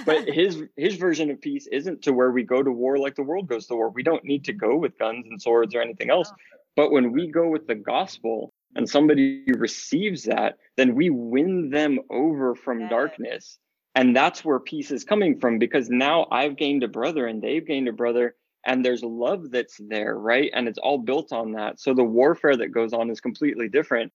[0.06, 3.22] but his his version of peace isn't to where we go to war like the
[3.22, 3.88] world goes to war.
[3.88, 6.30] We don't need to go with guns and swords or anything else.
[6.76, 12.00] But when we go with the gospel and somebody receives that, then we win them
[12.10, 12.88] over from yeah.
[12.88, 13.58] darkness.
[13.94, 17.64] And that's where peace is coming from because now I've gained a brother and they've
[17.64, 18.34] gained a brother
[18.66, 20.50] and there's love that's there, right?
[20.52, 21.80] And it's all built on that.
[21.80, 24.12] So the warfare that goes on is completely different.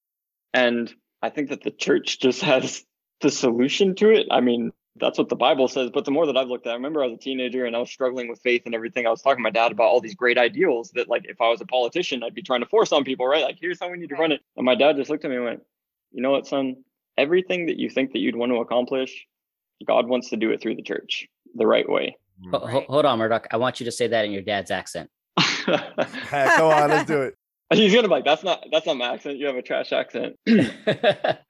[0.54, 2.84] And I think that the church just has
[3.21, 4.27] the solution to it.
[4.32, 5.89] I mean, that's what the Bible says.
[5.93, 7.79] But the more that I've looked at, I remember I was a teenager and I
[7.79, 9.08] was struggling with faith and everything.
[9.08, 11.49] I was talking to my dad about all these great ideals that, like, if I
[11.49, 13.43] was a politician, I'd be trying to force on people, right?
[13.43, 14.41] Like, here's how we need to run it.
[14.58, 15.63] And my dad just looked at me and went,
[16.12, 16.84] You know what, son?
[17.17, 19.25] Everything that you think that you'd want to accomplish,
[19.86, 22.17] God wants to do it through the church the right way.
[22.45, 22.86] Right.
[22.88, 23.47] Hold on, Murdoch.
[23.51, 25.10] I want you to say that in your dad's accent.
[25.38, 25.82] Come
[26.71, 27.36] on, let's do it.
[27.71, 29.38] He's gonna be like, "That's not that's not my accent.
[29.38, 30.38] You have a trash accent."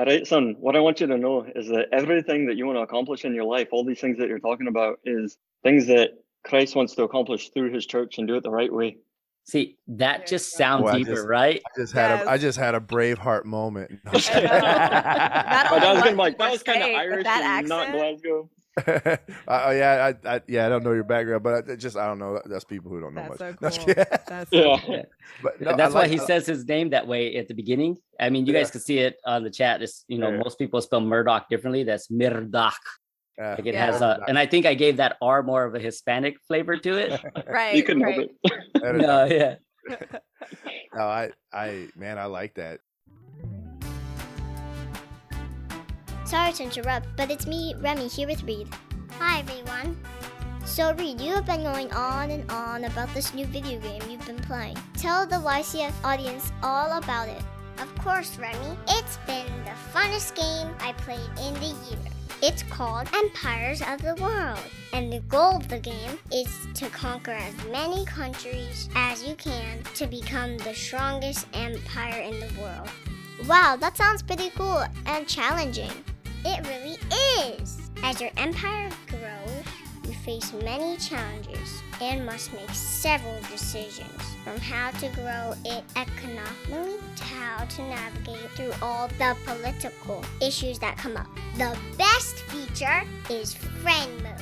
[0.00, 2.78] All right, son, what I want you to know is that everything that you want
[2.78, 6.12] to accomplish in your life, all these things that you're talking about, is things that
[6.42, 8.96] Christ wants to accomplish through his church and do it the right way.
[9.44, 10.58] See, that There just you go.
[10.64, 11.60] sounds Boy, I deeper, just- right?
[11.76, 12.40] I just had a I Yes.
[12.40, 13.90] just had a Braveheart moment.
[14.06, 17.24] Not oh, But only that was what gonna be like that was kind of Irish
[17.24, 17.92] that and not?
[17.92, 18.48] Glasgow.
[18.86, 19.16] uh,
[19.48, 22.18] oh, yeah, I, I yeah I don't know your background, but I just I don't
[22.18, 22.40] know.
[22.46, 23.74] That's people who don't know That's much.
[23.76, 23.94] so No, I'm cool.
[23.94, 24.04] kidding.
[24.28, 24.76] That's Yeah.
[24.80, 25.04] cool.
[25.42, 27.54] but no, I That's why like- he I- says his name that way at the
[27.54, 27.96] beginning.
[28.20, 28.60] I mean, you Yeah.
[28.60, 29.82] guys can see it on the chat.
[29.82, 30.38] It's you know Yeah.
[30.38, 31.82] most people spell Murdoch differently.
[31.84, 32.74] That's Murdoch.
[33.38, 33.50] Yeah.
[33.56, 33.86] Like it Yeah.
[33.86, 36.96] has a, and I think I gave that R more of a Hispanic flavor to
[36.98, 37.20] it.
[37.48, 37.74] Right.
[37.74, 38.14] you couldn't right.
[38.14, 38.96] help it.
[38.96, 39.54] No, yeah.
[40.94, 42.80] no, I I man, I like that.
[46.30, 48.68] Sorry to interrupt, but it's me, Remy, here with Reed.
[49.18, 49.96] Hi, everyone.
[50.64, 54.24] So, Reed, you have been going on and on about this new video game you've
[54.24, 54.76] been playing.
[54.96, 57.42] Tell the YCF audience all about it.
[57.80, 58.78] Of course, Remy.
[58.90, 61.98] It's been the funnest game I played in the year.
[62.40, 64.60] It's called Empires of the World.
[64.92, 69.82] And the goal of the game is to conquer as many countries as you can
[69.94, 72.88] to become the strongest empire in the world.
[73.48, 75.90] Wow, that sounds pretty cool and challenging.
[76.44, 76.96] It really
[77.60, 77.78] is.
[78.02, 79.64] As your empire grows,
[80.04, 86.96] you face many challenges and must make several decisions from how to grow it economically
[87.16, 91.28] to how to navigate through all the political issues that come up.
[91.56, 94.34] The best feature is friend mode.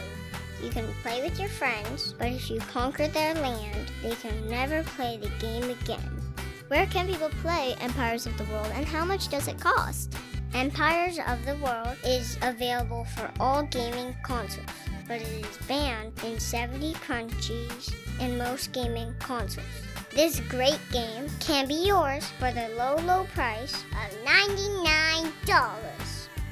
[0.62, 4.84] You can play with your friends, but if you conquer their land, they can never
[4.84, 6.22] play the game again.
[6.68, 10.14] Where can people play Empires of the World and how much does it cost?
[10.54, 14.66] Empires of the World is available for all gaming consoles,
[15.06, 19.66] but it is banned in 70 countries and most gaming consoles.
[20.10, 25.30] This great game can be yours for the low, low price of $99.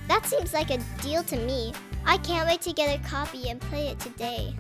[0.09, 1.73] That seems like a deal to me.
[2.05, 4.55] I can't wait to get a copy and play it today.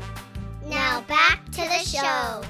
[0.65, 2.43] Now back to the show.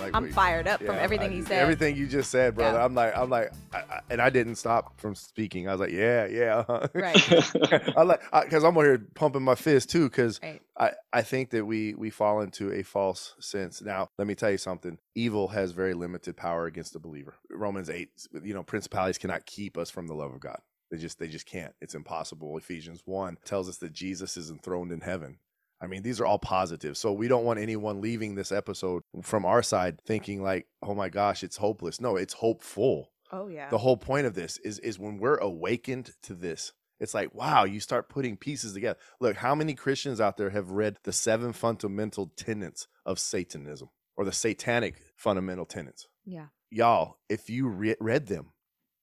[0.00, 1.58] Like I'm fired up from everything I- he said.
[1.62, 2.78] Everything you just said, brother.
[2.78, 2.84] Yeah.
[2.84, 5.68] I'm like, I'm like, I, I, and I didn't stop from speaking.
[5.68, 6.64] I was like, yeah, yeah.
[6.68, 6.88] uh-huh.
[6.94, 7.96] Right.
[7.96, 10.08] I like because I'm over here pumping my fist too.
[10.08, 10.60] Because Right.
[10.78, 13.82] I, I think that we we fall into a false sense.
[13.82, 14.98] Now, let me tell you something.
[15.14, 17.34] Evil has very limited power against the believer.
[17.50, 18.10] Romans eight,
[18.42, 20.60] you know, principalities cannot keep us from the love of God.
[20.90, 21.72] They just they just can't.
[21.80, 22.56] It's impossible.
[22.58, 25.38] Ephesians one tells us that Jesus is enthroned in heaven.
[25.82, 26.96] I mean, these are all positive.
[26.96, 31.08] So we don't want anyone leaving this episode from our side thinking like, "Oh my
[31.08, 33.10] gosh, it's hopeless." No, it's hopeful.
[33.32, 33.68] Oh yeah.
[33.68, 36.72] The whole point of this is is when we're awakened to this.
[37.00, 38.96] It's like, wow, you start putting pieces together.
[39.20, 44.24] Look, how many Christians out there have read the seven fundamental tenets of Satanism or
[44.24, 46.06] the satanic fundamental tenets?
[46.24, 46.46] yeah.
[46.70, 48.52] Y'all, if you re- read them,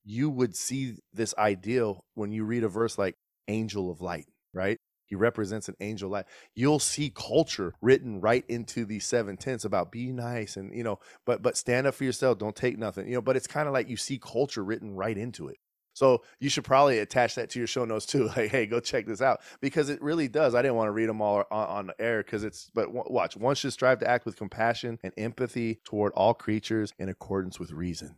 [0.04, 3.16] you would see this ideal when you read a verse like
[3.48, 4.78] angel of light, right?
[5.10, 6.26] He represents an angel light.
[6.56, 11.00] You'll see culture written right into these seven tenets about be nice and you know,
[11.26, 13.08] but but stand up for yourself, don't take nothing.
[13.08, 15.58] You know, but it's kind of like you see culture written right into it.
[15.94, 18.30] So you should probably attach that to your show notes too.
[18.38, 20.54] Like, hey, go check this out because it really does.
[20.54, 22.70] I didn't want to read them all on, on air because it's.
[22.74, 26.94] But w- watch, one should strive to act with compassion and empathy toward all creatures
[27.00, 28.16] in accordance with reason.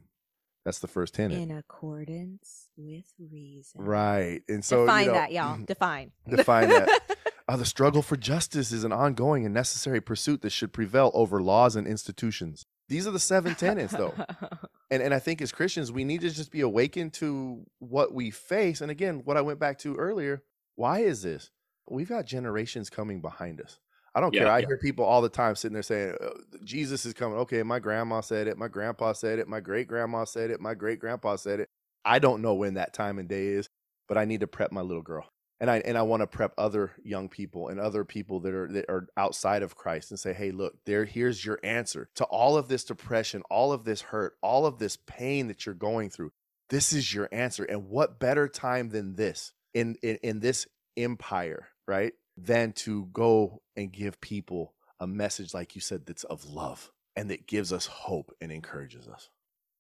[0.63, 3.81] That's the first tenet, In accordance with reason.
[3.81, 4.41] right?
[4.47, 5.57] And so Define you know, that, y'all.
[5.65, 6.11] Define.
[6.29, 7.01] Define that.
[7.47, 11.41] Uh, the struggle for justice is an ongoing and necessary pursuit that should prevail over
[11.41, 12.65] laws and institutions.
[12.87, 14.13] These are the seven tenets, though.
[14.91, 18.31] and and I think as Christians, we need to just be awakened to what we
[18.31, 18.79] face.
[18.79, 20.43] And again, what I went back to earlier,
[20.75, 21.51] why is this?
[21.89, 23.79] We've got generations coming behind us.
[24.13, 24.49] I don't Yeah, care.
[24.49, 24.65] I yeah.
[24.67, 26.31] hear people all the time sitting there saying, "Uh,
[26.63, 27.37] Jesus is coming.
[27.39, 30.73] Okay, my grandma said it, my grandpa said it, my great grandma said it, my
[30.73, 31.69] great grandpa said it.
[32.03, 33.69] I don't know when that time and day is,
[34.07, 35.29] but I need to prep my little girl.
[35.59, 38.67] And I and I want to prep other young people and other people that are
[38.71, 42.57] that are outside of Christ and say, "Hey, look, there here's your answer to all
[42.57, 46.31] of this depression, all of this hurt, all of this pain that you're going through.
[46.69, 47.63] This is your answer.
[47.63, 52.13] And what better time than this in in, in this empire, right?
[52.37, 57.29] Than to go and give people a message like you said that's of love and
[57.29, 59.29] that gives us hope and encourages us.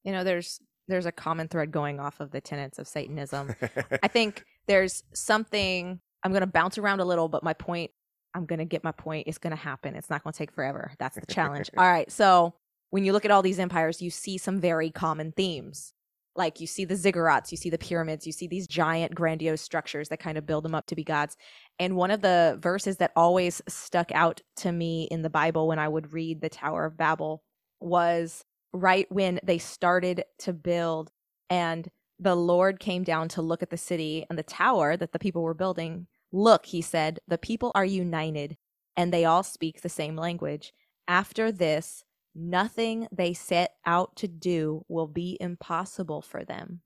[0.03, 3.55] you know, there's there's a common thread going off of the tenets of Satanism.
[4.03, 7.91] I think there's something I'm going to bounce around a little, but my point,
[8.33, 9.27] I'm going to get my point.
[9.27, 9.95] It's going to happen.
[9.95, 10.91] It's not going to take forever.
[10.99, 11.69] That's the challenge.
[11.77, 12.11] all right.
[12.11, 12.53] So
[12.89, 15.93] when you look at all these empires, you see some very common themes.
[16.35, 20.09] Like you see the ziggurats, you see the pyramids, you see these giant, grandiose structures
[20.09, 21.35] that kind of build them up to be gods.
[21.77, 25.79] And one of the verses that always stuck out to me in the Bible when
[25.79, 27.43] I would read the Tower of Babel
[27.81, 31.11] was right when they started to build
[31.49, 35.19] and the Lord came down to look at the city and the tower that the
[35.19, 36.05] people were building.
[36.31, 38.57] Look, he said, the people are united
[38.95, 40.71] and they all speak the same language.
[41.07, 42.03] After this,
[42.35, 46.81] nothing they set out to do will be impossible for them.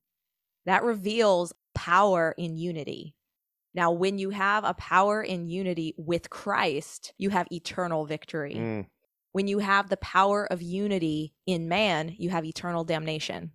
[0.66, 3.16] That reveals power in unity.
[3.74, 8.56] Now, when you have a power in unity with Christ, you have eternal victory.
[8.56, 8.86] Mm.
[9.34, 13.52] When you have the power of unity in man, you have eternal damnation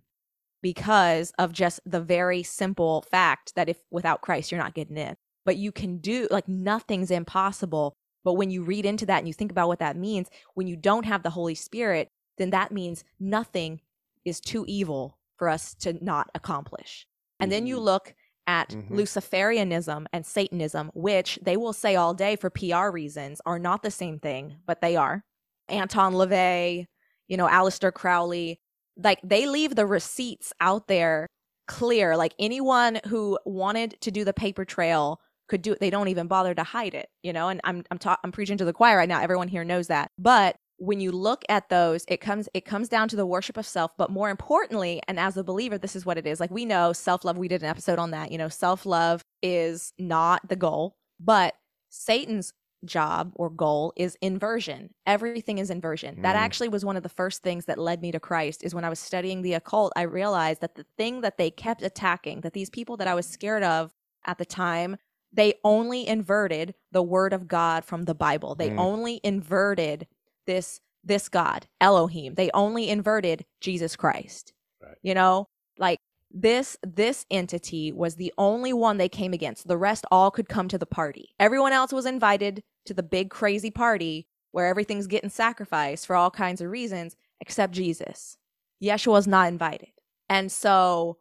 [0.61, 5.15] because of just the very simple fact that if without Christ, you're not getting in.
[5.43, 7.95] But you can do, like, nothing's impossible.
[8.23, 10.75] But when you read into that and you think about what that means, when you
[10.75, 12.07] don't have the Holy Spirit,
[12.37, 13.81] then that means nothing
[14.25, 17.07] is too evil for us to not accomplish.
[17.39, 17.83] And then you Mhm.
[17.83, 18.15] look
[18.45, 18.89] at Mhm.
[18.89, 23.91] Luciferianism and Satanism, which they will say all day for PR reasons are not the
[23.91, 25.23] same thing, but they are.
[25.67, 26.85] Anton LaVey,
[27.27, 28.59] you know, Aleister Crowley,
[28.97, 31.27] like they leave the receipts out there
[31.67, 32.17] clear.
[32.17, 35.19] Like anyone who wanted to do the paper trail
[35.51, 35.79] could do it.
[35.79, 37.49] They don't even bother to hide it, you know.
[37.49, 39.21] And I'm I'm ta- I'm preaching to the choir right now.
[39.21, 40.09] Everyone here knows that.
[40.17, 43.67] But when you look at those, it comes it comes down to the worship of
[43.67, 43.91] self.
[43.97, 46.39] But more importantly, and as a believer, this is what it is.
[46.39, 47.37] Like we know self love.
[47.37, 48.31] We did an episode on that.
[48.31, 51.53] You know, self love is not the goal, but
[51.89, 54.89] Satan's job or goal is inversion.
[55.05, 56.21] Everything is inversion.
[56.23, 56.39] That Mm.
[56.39, 58.89] actually was one of the first things that led me to Christ is when I
[58.89, 62.71] was studying the occult, I realized that the thing that they kept attacking, that these
[62.71, 63.93] people that I was scared of
[64.25, 64.97] at the time,
[65.33, 68.55] they only inverted the word of God from the Bible.
[68.55, 68.79] They Mm.
[68.79, 70.07] only inverted
[70.45, 72.35] this this God, Elohim.
[72.35, 74.53] They only inverted Jesus Christ.
[74.79, 74.97] Right.
[75.01, 75.47] You know,
[75.79, 75.97] like
[76.29, 79.67] this this entity was the only one they came against.
[79.67, 81.33] The rest all could come to the party.
[81.39, 86.29] Everyone else was invited to the big crazy party where everything's getting sacrificed for all
[86.29, 88.37] kinds of reasons except Jesus.
[88.83, 89.89] Yeshua was not invited.
[90.29, 91.17] And so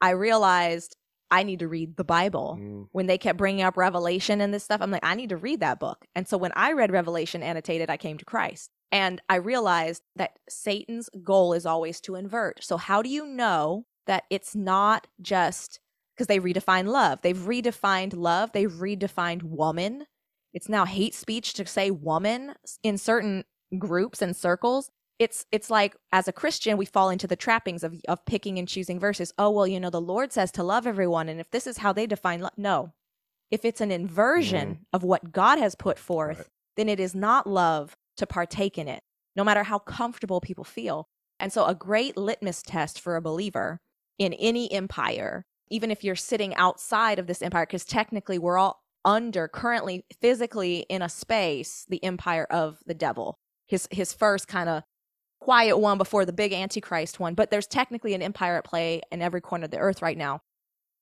[0.00, 0.96] I realized
[1.30, 2.58] I need to read the Bible.
[2.60, 2.88] Mm.
[2.92, 5.60] When they kept bringing up Revelation and this stuff, I'm like, I need to read
[5.60, 6.06] that book.
[6.14, 8.70] And so when I read Revelation annotated, I came to Christ.
[8.92, 12.62] And I realized that Satan's goal is always to invert.
[12.62, 15.80] So, how do you know that it's not just
[16.14, 17.20] because they redefine love?
[17.22, 20.06] They've redefined love, they've redefined woman.
[20.54, 23.44] It's now hate speech to say woman in certain
[23.76, 28.00] groups and circles it's it's like as a christian we fall into the trappings of
[28.08, 29.32] of picking and choosing verses.
[29.38, 31.92] Oh well you know the lord says to love everyone and if this is how
[31.92, 32.92] they define love no.
[33.50, 34.82] If it's an inversion mm-hmm.
[34.92, 36.46] of what god has put forth Right.
[36.76, 39.02] then it is not love to partake in it
[39.34, 41.08] no matter how comfortable people feel.
[41.38, 43.78] And so a great litmus test for a believer
[44.18, 48.82] in any empire even if you're sitting outside of this empire because technically we're all
[49.04, 53.38] under currently physically in a space the empire of the devil.
[53.66, 54.82] His his first kind of
[55.46, 59.22] quiet one before the big antichrist one but there's technically an empire at play in
[59.22, 60.42] every corner of the earth right now.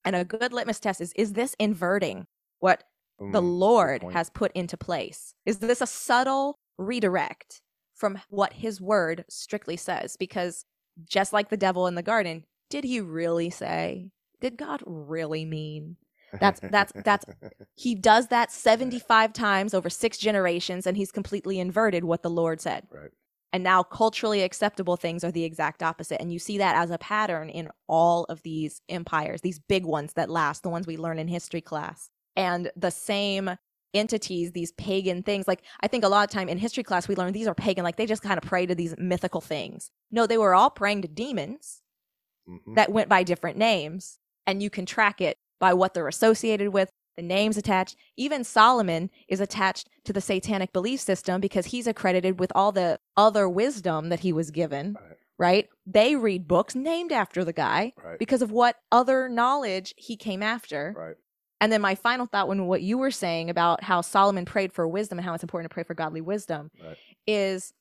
[0.05, 2.27] And a good litmus test is is this inverting
[2.59, 2.83] what
[3.19, 5.33] the Mm, good lord has put into place?
[5.47, 7.61] Is this a subtle redirect
[7.95, 10.17] from what his word strictly says?
[10.17, 10.65] Because
[11.09, 15.97] just like the devil in the garden did he really say did god really mean?
[16.39, 17.25] That's- that's- that's-
[17.75, 22.61] he does that 75 times over six generations and he's completely inverted what the lord
[22.61, 22.87] said.
[22.91, 23.11] Right.
[23.55, 26.19] And now culturally acceptable things are the exact opposite.
[26.19, 30.11] And you see that as a pattern in all of these empires, these big ones
[30.15, 32.09] that last, the ones we learn in history class.
[32.35, 33.51] And the same
[33.93, 37.15] entities, these pagan things, like I think a lot of time in history class, we
[37.15, 39.89] learn these are pagan, like they just kind of pray to these mythical things.
[40.11, 41.81] No, they were all praying to demons
[42.49, 42.75] Mhm.
[42.75, 44.19] that went by different names.
[44.45, 47.95] And you can track it by what they're associated with, the names attached.
[48.17, 52.99] Even Solomon is attached to the satanic belief system because he's accredited with all the
[53.15, 55.17] other wisdom that he was given, Right.
[55.37, 55.69] right?
[55.85, 58.19] They read books named after the guy Right.
[58.19, 60.93] because of what other knowledge he came after.
[60.97, 61.15] Right.
[61.61, 64.85] And then my final thought when what you were saying about how Solomon prayed for
[64.87, 66.69] wisdom and how it's important to pray for godly wisdom
[67.25, 67.73] is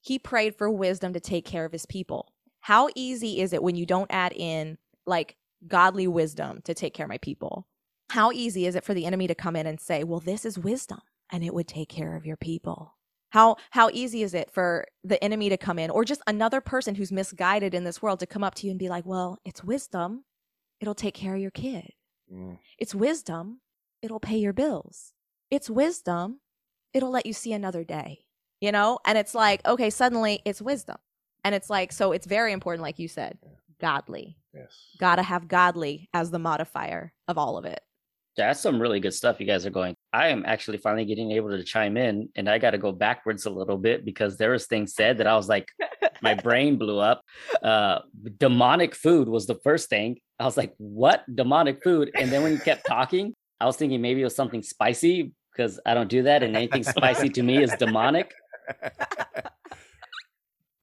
[0.00, 2.32] he prayed for wisdom to take care of his people.
[2.60, 5.36] How easy is it when you don't add in like
[5.66, 7.66] godly wisdom to take care of my people?
[8.10, 10.58] How easy is it for the enemy to come in and say, "Well, this is
[10.58, 11.00] wisdom
[11.30, 12.94] and it would take care of your people?"
[13.30, 16.94] How how easy is it for the enemy to come in or just another person
[16.94, 19.62] who's misguided in this world to come up to you and be like, "Well, it's
[19.62, 20.24] wisdom.
[20.80, 21.92] It'll take care of your kid."
[22.32, 22.58] Mm.
[22.78, 23.60] It's wisdom.
[24.02, 25.12] It'll pay your bills.
[25.50, 26.40] It's wisdom.
[26.92, 28.24] It'll let you see another day.
[28.60, 28.98] You know?
[29.04, 30.96] And it's like, okay, suddenly it's wisdom.
[31.44, 33.38] And it's like, so it's very important, like you said,
[33.80, 34.36] godly.
[34.52, 34.72] Yes.
[34.98, 37.80] Gotta have godly as the modifier of all of it.
[38.38, 39.94] That's some really good stuff you guys are going.
[40.12, 43.46] I am actually finally getting able to chime in, and I got to go backwards
[43.46, 45.68] a little bit because there was things said that I was like,
[46.22, 47.22] my brain blew up.
[47.62, 48.00] Uh,
[48.38, 50.18] demonic food was the first thing.
[50.38, 52.10] I was like, what demonic food?
[52.14, 55.80] And then when you kept talking, I was thinking maybe it was something spicy because
[55.84, 56.42] I don't do that.
[56.42, 58.32] And anything spicy to me is demonic.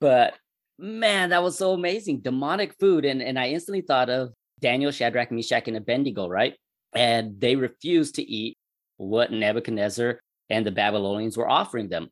[0.01, 0.35] But
[0.77, 2.19] man, that was so amazing.
[2.19, 3.05] Demonic food.
[3.05, 6.55] And, and I instantly thought of Daniel, Shadrach, Meshach, and Abednego, right?
[6.95, 8.57] And they refused to eat
[8.97, 10.19] what Nebuchadnezzar
[10.49, 12.09] and the Babylonians were offering them.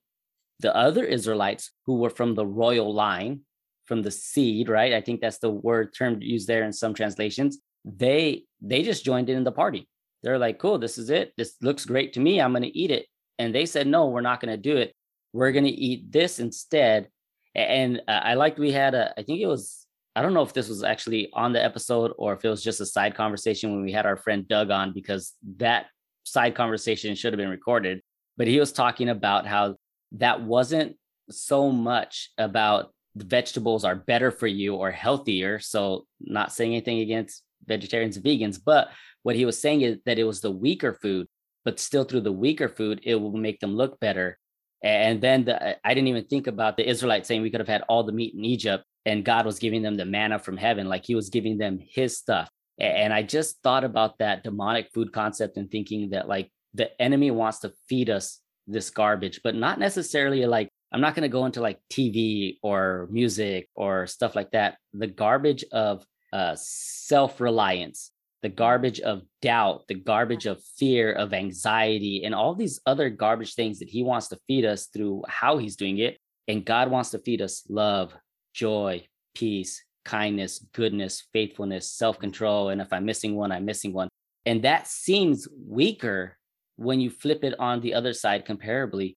[0.60, 3.42] The other Israelites who were from the royal line,
[3.86, 4.94] from the seed, right?
[4.94, 7.60] I think that's the word term used there in some translations.
[7.86, 9.88] They they just joined in the party.
[10.22, 11.34] They're like, cool, this is it.
[11.36, 12.40] This looks great to me.
[12.40, 13.08] I'm going to eat it.
[13.40, 14.94] And they said, no, we're not going to do it.
[15.34, 17.10] We're going to eat this instead.
[17.56, 20.54] And uh, I liked we had a, I think it was, I don't know if
[20.54, 23.84] this was actually on the episode or if it was just a side conversation when
[23.84, 25.88] we had our friend Doug on, because that
[26.24, 28.02] side conversation should have been recorded.
[28.38, 29.76] But he was talking about how
[30.14, 30.98] that wasn't
[31.30, 35.60] so much about the vegetables are better for you or healthier.
[35.60, 38.90] So, not saying anything against vegetarians and vegans, but
[39.24, 41.28] what he was saying is that it was the weaker food,
[41.64, 44.38] but still through the weaker food, it will make them look better.
[44.84, 47.84] And then the, I didn't even think about the Israelites saying we could have had
[47.88, 51.06] all the meat in Egypt and God was giving them the manna from heaven, like
[51.06, 52.50] he was giving them his stuff.
[52.80, 57.32] And I just thought about that demonic food concept and thinking that like the enemy
[57.32, 61.46] wants to feed us this garbage, but not necessarily like I'm not going to go
[61.46, 64.78] into like TV or music or stuff like that.
[64.94, 68.12] The garbage of uh, self reliance,
[68.44, 73.56] the garbage of doubt, the garbage of fear, of anxiety, and all these other garbage
[73.56, 76.20] things that he wants to feed us through how he's doing it.
[76.48, 78.16] And God wants to feed us love,
[78.54, 82.70] joy, peace, kindness, goodness, faithfulness, self control.
[82.70, 84.10] And if I'm missing one, I'm missing one.
[84.46, 86.38] And that seems weaker
[86.76, 89.16] when you flip it on the other side comparably.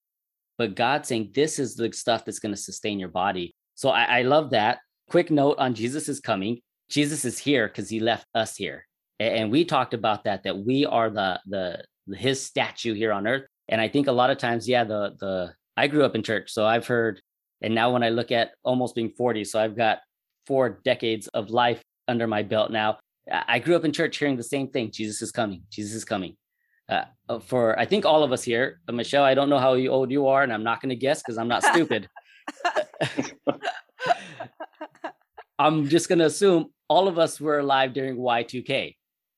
[0.59, 3.55] But God saying this is the stuff that's going to sustain your body.
[3.75, 4.79] So I, I love that.
[5.09, 6.61] Quick note on Jesus is coming.
[6.89, 8.87] Jesus is here because he left us here.
[9.19, 11.85] And we talked about that, that we are the the
[12.15, 13.47] his statue here on earth.
[13.69, 16.53] And I think a lot of times, yeah, the the I grew up in church.
[16.53, 17.21] So I've heard,
[17.63, 19.99] and now when I look at almost being 40, so I've got
[20.47, 22.99] four decades of life under my belt now.
[23.31, 26.37] I grew up in church hearing the same thing Jesus is coming, Jesus is coming
[26.89, 28.81] uh, uh, for I think all of us here.
[28.89, 31.23] Uh, Michelle, I don't know how old you are, and I'm not going to guess
[31.23, 32.09] because I'm not stupid.
[35.59, 38.95] I'm just going to assume all of us were alive during Y2K.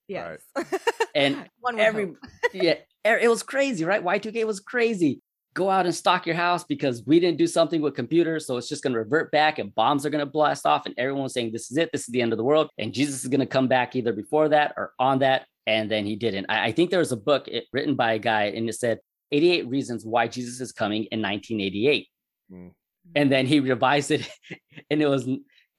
[0.09, 0.41] Yes.
[0.57, 0.67] Right.
[1.15, 2.13] And One every
[2.53, 4.05] yeah, it was crazy, right?
[4.05, 5.21] Y2K was crazy.
[5.59, 8.69] Go out and stock your house because we didn't do something with computers, so it's
[8.69, 11.51] just going to revert back, and bombs are going to blast off, and everyone's saying
[11.51, 13.47] this is it, this is the end of the world, and Jesus is going to
[13.47, 16.47] come back either before that or on that and then he didn't.
[16.49, 19.01] I, I think there was a book it, written by a guy, and it said
[19.31, 22.09] 88 reasons why Jesus is coming in 1988.
[22.51, 22.71] Mm.
[23.15, 24.27] And then he revised it,
[24.91, 25.29] and it was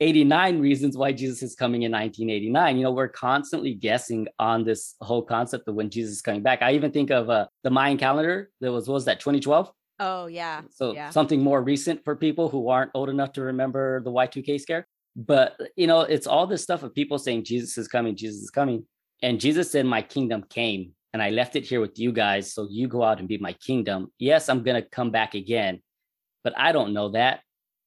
[0.01, 2.77] 89 reasons why Jesus is coming in 1989.
[2.77, 6.61] You know, we're constantly guessing on this whole concept of when Jesus is coming back.
[6.61, 8.49] I even think of uh, the Mayan calendar.
[8.61, 9.71] That was what was that 2012?
[9.99, 10.61] Oh yeah.
[10.71, 11.09] So yeah.
[11.09, 14.87] something more recent for people who aren't old enough to remember the Y2K scare.
[15.15, 18.49] But you know, it's all this stuff of people saying Jesus is coming, Jesus is
[18.49, 18.85] coming.
[19.21, 22.53] And Jesus said, My kingdom came and I left it here with you guys.
[22.53, 24.13] So you go out and be my kingdom.
[24.17, 25.81] Yes, I'm going to come back again,
[26.43, 27.41] but I don't know that.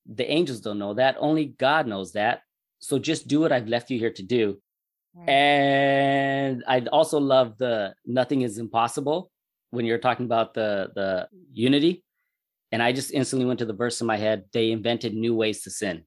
[0.06, 1.16] The angels don't know that.
[1.18, 2.42] Only God knows that.
[2.80, 4.60] So just do what I've left you here to do.
[5.14, 5.28] Right.
[5.28, 9.30] And I also love the nothing is impossible
[9.70, 12.04] when you're talking about the the unity.
[12.72, 14.44] And I just instantly went to the verse in my head.
[14.52, 16.04] They invented new ways to sin.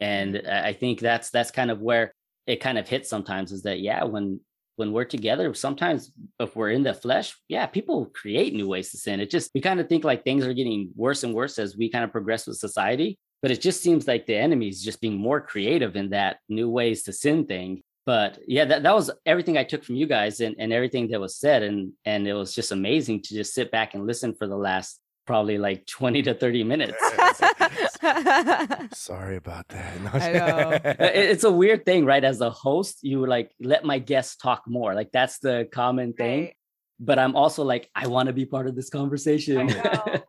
[0.00, 0.64] And mm.
[0.64, 2.14] I think that's that's kind of where
[2.46, 4.40] it kind of hits sometimes is that yeah, when
[4.78, 8.96] when we're together, sometimes if we're in the flesh, yeah, people create new ways to
[8.96, 9.20] sin.
[9.20, 11.90] It just, we kind of think like things are getting worse and worse as we
[11.90, 13.18] kind of progress with society.
[13.42, 16.70] But it just seems like the enemy is just being more creative in that new
[16.70, 17.82] ways to sin thing.
[18.06, 21.20] But yeah, that, that was everything I took from you guys and, and everything that
[21.20, 21.62] was said.
[21.62, 25.00] And and it was just amazing to just sit back and listen for the last
[25.28, 26.96] probably like 20 to 30 minutes.
[28.98, 30.00] Sorry about that.
[30.00, 30.10] No.
[30.14, 30.78] I know.
[30.98, 32.24] it's a weird thing, right?
[32.24, 34.94] As a host, you like let my guests talk more.
[34.94, 36.40] Like that's the common thing.
[36.40, 36.56] Right.
[36.98, 39.70] But I'm also like, I want to be part of this conversation.
[39.70, 40.22] I,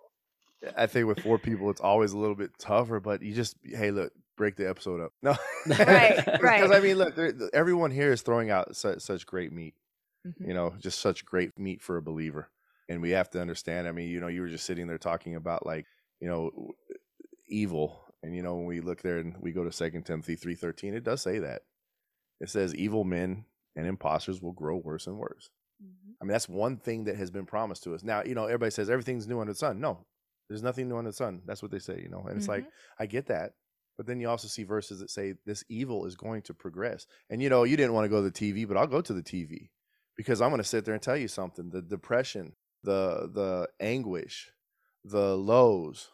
[0.76, 3.92] I think with four people, it's always a little bit tougher, but you just, hey,
[3.92, 5.14] look, break the episode up.
[5.24, 5.38] No,
[5.80, 6.62] right, right.
[6.62, 7.18] Because I mean, look,
[7.54, 9.76] everyone here is throwing out such, such great meat.
[10.28, 10.50] Mm-hmm.
[10.50, 12.50] You know, just such great meat for a believer
[12.90, 15.36] and we have to understand i mean you know you were just sitting there talking
[15.36, 15.86] about like
[16.20, 16.52] you know
[17.48, 20.94] evil and you know when we look there and we go to second timothy 3.13
[20.94, 21.62] it does say that
[22.42, 25.50] it says evil men and imposters will grow worse and worse
[25.82, 26.12] mm-hmm.
[26.22, 28.72] i mean that's one thing that has been promised to us now you know everybody
[28.72, 30.06] says everything's new under the sun no
[30.50, 32.38] there's nothing new under the sun that's what they say you know and mm-hmm.
[32.38, 33.04] it's like mm-hmm.
[33.04, 33.54] i get that
[34.00, 37.06] But then you also see verses that say this evil is going to progress.
[37.30, 39.14] And you know, you didn't want to go to the TV, but I'll go to
[39.14, 39.72] the TV
[40.16, 41.70] because I'm going to sit there and tell you something.
[41.70, 42.54] The depression,
[42.84, 44.52] the the anguish,
[45.04, 46.10] the lows,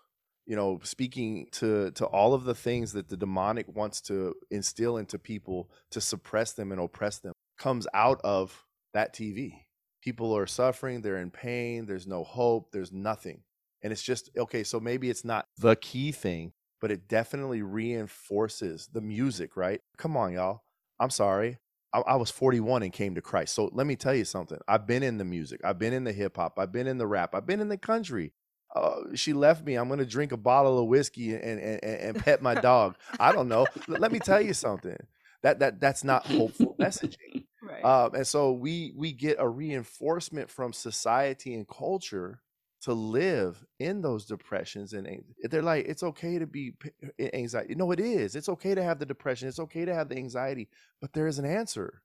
[0.46, 4.98] you know, speaking to to all of the things that the demonic wants to instill
[4.98, 9.62] into people to suppress them and oppress them comes out of that TV.
[10.02, 13.42] People are suffering, they're in pain, there's no hope, there's nothing.
[13.82, 18.88] And it's just okay, so maybe it's not the key thing, but it definitely reinforces
[18.92, 19.82] the music, right?
[19.98, 20.62] Come on, y'all.
[21.00, 21.58] I'm sorry.
[21.96, 23.56] I, I, was 41 and came to Christ.
[23.56, 24.60] So let me tell you something.
[24.68, 27.08] I've been in the music, I've been in the hip hop, I've been in the
[27.08, 28.34] rap, I've been in the country.
[28.76, 29.76] Uh, she left me.
[29.76, 32.98] I'm going to drink a bottle of whiskey and, and, and, and pet my dog.
[33.20, 33.66] I don't know.
[33.88, 34.98] let me tell you something.
[35.44, 37.46] That that that's not hopeful messaging.
[37.62, 37.86] Right.
[37.86, 42.42] Um, and so we we get a reinforcement from society and culture
[42.86, 45.18] to live in those depressions and eh,
[45.50, 46.74] they're like it's okay to be
[47.04, 48.36] eh, eh, anxiety no it is.
[48.36, 49.48] It's okay to have the depression.
[49.48, 50.70] It's okay to have the anxiety
[51.02, 52.04] but there is an answer.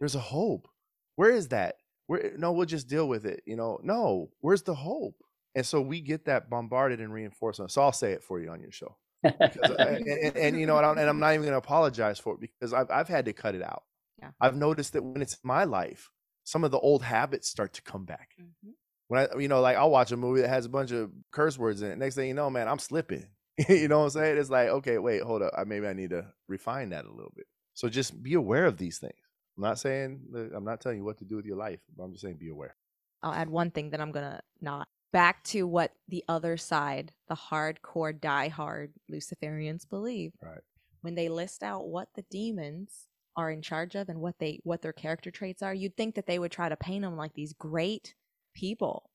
[0.00, 0.68] There's a hope.
[1.16, 1.76] Where is that?
[2.06, 3.78] Where no we'll just deal with it you know?
[3.82, 4.30] No.
[4.40, 5.16] Where's the hope?
[5.54, 8.60] And so we get that bombarded and reinforcement so i'll say it for you on
[8.62, 8.96] your show.
[9.22, 12.34] Because, uh, and, and, and, you know and I'm not even going to apologize for
[12.34, 13.82] it because I've, I've had to cut it out.
[14.18, 14.30] Yeah.
[14.40, 16.10] i've noticed that when it's my life
[16.44, 18.30] some of the old habits start to come back.
[18.40, 18.70] Mm-hmm
[19.12, 21.58] when I, you know, like I'll watch a movie that has a bunch of curse
[21.58, 21.98] words in it.
[21.98, 23.26] Next thing you know, man, I'm slipping.
[23.68, 24.38] you know what I'm saying?
[24.38, 25.52] It's like, okay, wait, hold up.
[25.54, 27.44] I, maybe I need to refine that a little bit.
[27.74, 29.12] So just be aware of these things.
[29.58, 32.12] I'm not saying, I'm not telling you what to do with your life, but I'm
[32.12, 32.74] just saying be aware.
[33.22, 34.88] I'll add one thing that I'm going to not.
[35.12, 40.32] Back to what the other side, the hardcore, die-hard Luciferians believe.
[40.42, 40.62] Right.
[41.02, 44.80] When they list out what the demons are in charge of and what they what
[44.80, 47.52] their character traits are, you'd think that they would try to paint them like these
[47.52, 48.14] great
[48.54, 49.10] people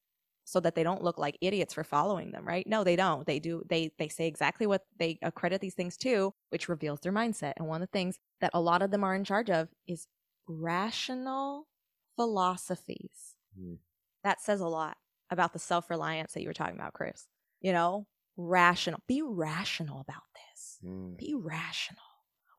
[0.48, 2.66] so that they don't look like idiots for following them right?
[2.68, 3.28] No they don't.
[3.28, 7.12] They do they they say exactly what they accredit these things to which reveals their
[7.12, 7.54] mindset.
[7.58, 10.08] And one of the things that a lot of them are in charge of is
[10.48, 11.68] rational
[12.16, 13.36] philosophies.
[13.60, 13.78] Mm.
[14.24, 14.98] that says a lot
[15.32, 17.28] about the self-reliance that you were talking about chris.
[17.60, 18.08] You know
[18.38, 20.78] rational be rational about this.
[20.86, 21.18] Mm.
[21.18, 22.02] be rational.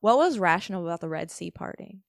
[0.01, 2.01] What was rational about the red sea parting?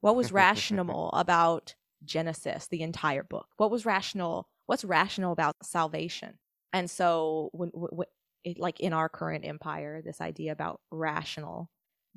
[0.00, 1.74] What was rational about
[2.04, 3.46] Genesis, the entire book.
[3.56, 4.48] What was rational?
[4.66, 6.38] What's rational about salvation?
[6.72, 8.06] And so, when, when
[8.44, 11.70] it, like in our current empire, this idea about rational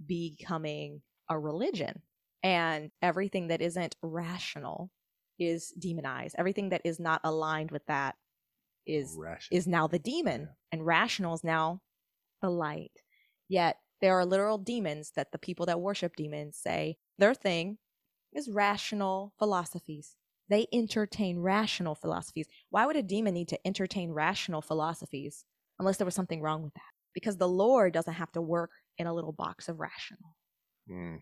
[0.05, 2.01] becoming a religion,
[2.43, 4.91] and everything that isn't rational
[5.39, 6.35] is demonized.
[6.37, 8.15] Everything that is not aligned with that
[8.85, 9.57] is rational.
[9.57, 10.47] is now the demon, yeah.
[10.71, 11.81] and rational is now
[12.41, 12.91] the light.
[13.47, 17.77] Yet there are literal demons that the people that worship demons say their thing
[18.35, 20.15] is rational philosophies.
[20.49, 22.47] They entertain rational philosophies.
[22.69, 25.43] Why would a demon need to entertain rational philosophies
[25.79, 26.81] unless there was something wrong with that?
[27.13, 30.35] Because the Lord doesn't have to work in a little box of rational
[30.89, 31.19] mm.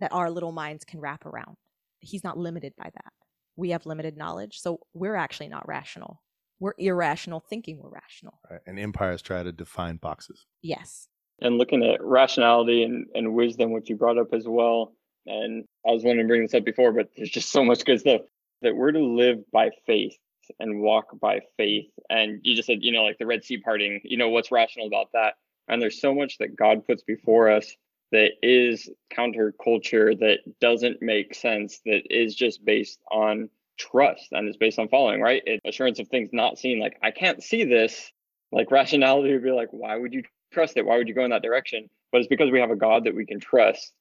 [0.00, 1.56] that our little minds can wrap around.
[2.00, 3.12] He's not limited by that.
[3.56, 6.20] We have limited knowledge, so we're actually not rational.
[6.60, 8.38] We're irrational thinking we're rational.
[8.50, 8.60] Right.
[8.66, 10.46] And empires try to define boxes.
[10.62, 11.08] Yes.
[11.40, 14.92] And looking at rationality and, and wisdom, which you brought up as well,
[15.26, 18.00] and I was wanting to bring this up before, but there's just so much good
[18.00, 18.22] stuff
[18.62, 20.16] that we're to live by faith
[20.60, 21.90] and walk by faith.
[22.08, 24.86] And you just said, you know, like the Red Sea parting, you know, what's rational
[24.86, 25.34] about that?
[25.68, 27.74] And there's so much that God puts before us
[28.12, 33.48] that is counterculture, that doesn't make sense, that is just based on
[33.78, 35.42] trust and is based on following, right?
[35.64, 36.78] Assurance of things not seen.
[36.78, 38.12] Like, I can't see this.
[38.52, 40.22] Like, rationality would be like, why would you
[40.52, 40.86] trust it?
[40.86, 41.90] Why would you go in that direction?
[42.12, 43.92] But it's because we have a God that we can trust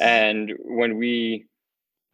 [0.00, 1.46] And when we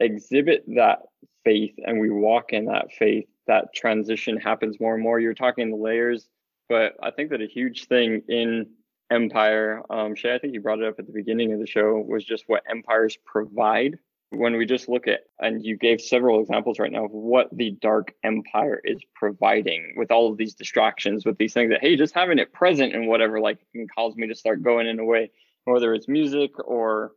[0.01, 1.01] exhibit that
[1.45, 5.19] faith and we walk in that faith, that transition happens more and more.
[5.19, 6.29] You're talking the layers,
[6.69, 8.67] but I think that a huge thing in
[9.11, 11.99] empire, um, Shay, I think you brought it up at the beginning of the show,
[12.07, 13.99] was just what empires provide.
[14.31, 17.71] When we just look at, and you gave several examples right now of what the
[17.81, 22.13] dark empire is providing with all of these distractions, with these things that, hey, just
[22.15, 25.31] having it present and whatever, like can cause me to start going in a way,
[25.65, 27.13] whether it's music or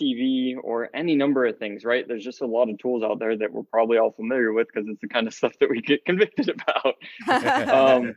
[0.00, 2.06] TV or any number of things, right?
[2.06, 4.88] There's just a lot of tools out there that we're probably all familiar with because
[4.88, 6.94] it's the kind of stuff that we get convicted about.
[7.68, 8.14] um,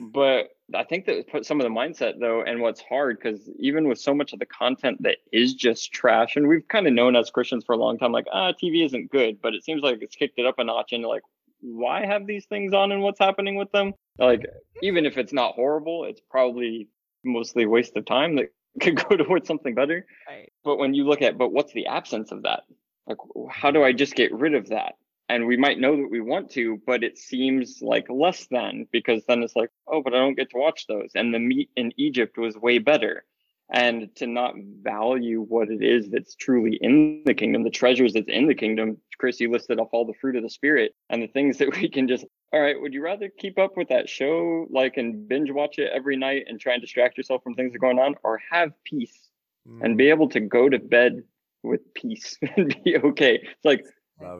[0.00, 3.88] but I think that put some of the mindset though, and what's hard because even
[3.88, 7.16] with so much of the content that is just trash, and we've kind of known
[7.16, 9.98] as Christians for a long time, like ah, TV isn't good, but it seems like
[10.00, 11.22] it's kicked it up a notch and like,
[11.60, 13.92] why have these things on and what's happening with them?
[14.18, 14.46] Like,
[14.82, 16.88] even if it's not horrible, it's probably
[17.24, 20.06] mostly waste of time that could go towards something better.
[20.28, 20.52] Right.
[20.64, 22.62] But when you look at, but what's the absence of that?
[23.06, 23.18] Like,
[23.50, 24.94] how do I just get rid of that?
[25.28, 29.24] And we might know that we want to, but it seems like less than because
[29.26, 31.10] then it's like, oh, but I don't get to watch those.
[31.14, 33.24] And the meat in Egypt was way better.
[33.72, 38.28] and to not value what it is that's truly in the kingdom, the treasures that's
[38.28, 38.98] in the kingdom.
[39.18, 41.88] Chris, you listed off all the fruit of the spirit and the things that we
[41.88, 45.50] can just, all right, would you rather keep up with that show, like, and binge
[45.50, 48.16] watch it every night and try and distract yourself from things that are going on,
[48.22, 49.28] or have peace
[49.68, 49.82] mm.
[49.82, 51.22] and be able to go to bed
[51.62, 53.40] with peace and be okay?
[53.42, 53.84] It's like,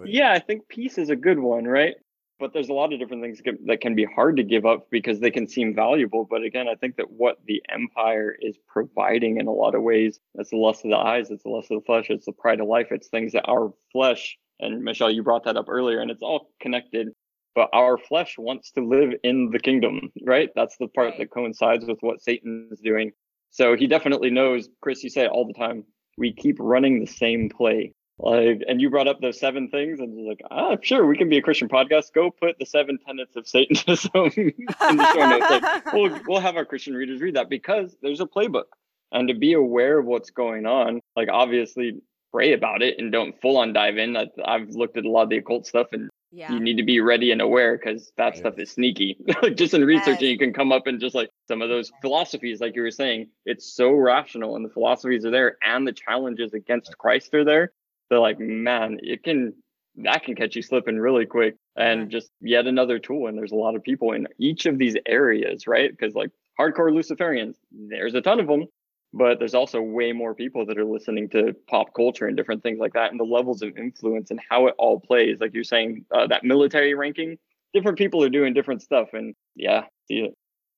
[0.04, 1.94] yeah, I think peace is a good one, right?
[2.40, 5.20] but there's a lot of different things that can be hard to give up because
[5.20, 6.26] they can seem valuable.
[6.28, 10.18] But again, I think that what the empire is providing in a lot of ways,
[10.34, 12.60] it's the lust of the eyes, it's the lust of the flesh, it's the pride
[12.60, 16.10] of life, it's things that our flesh, and Michelle, you brought that up earlier, and
[16.10, 17.08] it's all connected.
[17.54, 20.50] But our flesh wants to live in the kingdom, right?
[20.54, 21.18] That's the part right.
[21.18, 23.12] that coincides with what Satan is doing.
[23.50, 25.84] So he definitely knows, Chris, you say it all the time.
[26.16, 27.92] We keep running the same play
[28.22, 31.30] like, and you brought up those seven things, and you're like, ah, sure, we can
[31.30, 32.12] be a Christian podcast.
[32.12, 35.50] Go put the seven tenets of Satanism in the show notes.
[35.50, 38.64] Like, we'll we'll have our Christian readers read that because there's a playbook,
[39.10, 41.00] and to be aware of what's going on.
[41.16, 44.14] Like, obviously, pray about it and don't full on dive in.
[44.16, 46.52] I, I've looked at a lot of the occult stuff, and yeah.
[46.52, 48.36] you need to be ready and aware because that right.
[48.36, 49.16] stuff is sneaky.
[49.54, 50.32] just in researching, yes.
[50.32, 53.28] you can come up and just like some of those philosophies, like you were saying,
[53.44, 57.72] it's so rational, and the philosophies are there, and the challenges against Christ are there
[58.10, 59.54] they're like, man, it can
[59.96, 63.26] that can catch you slipping really quick and just yet another tool.
[63.26, 65.90] And there's a lot of people in each of these areas, right?
[65.90, 68.66] Because like hardcore Luciferians, there's a ton of them,
[69.12, 72.78] but there's also way more people that are listening to pop culture and different things
[72.78, 75.38] like that and the levels of influence and how it all plays.
[75.40, 77.38] Like you're saying, uh, that military ranking,
[77.74, 79.08] different people are doing different stuff.
[79.12, 80.34] And yeah, see it.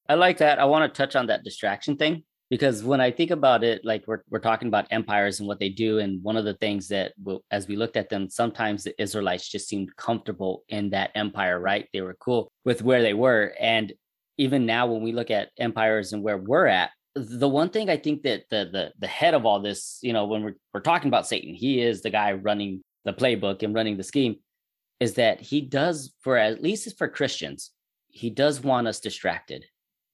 [0.08, 0.58] I like that.
[0.58, 4.04] I want to touch on that distraction thing because when I think about it, like
[4.06, 5.98] we're, we're talking about empires and what they do.
[5.98, 7.12] And one of the things that,
[7.50, 11.86] as we looked at them, sometimes the Israelites just seemed comfortable in that empire, right?
[11.92, 13.54] They were cool with where they were.
[13.60, 13.92] And
[14.38, 17.96] even now, when we look at empires and where we're at, the one thing I
[17.96, 21.08] think that the the the head of all this, you know, when we're we're talking
[21.08, 24.36] about Satan, he is the guy running the playbook and running the scheme,
[25.00, 27.70] is that he does for at least for Christians,
[28.08, 29.64] he does want us distracted.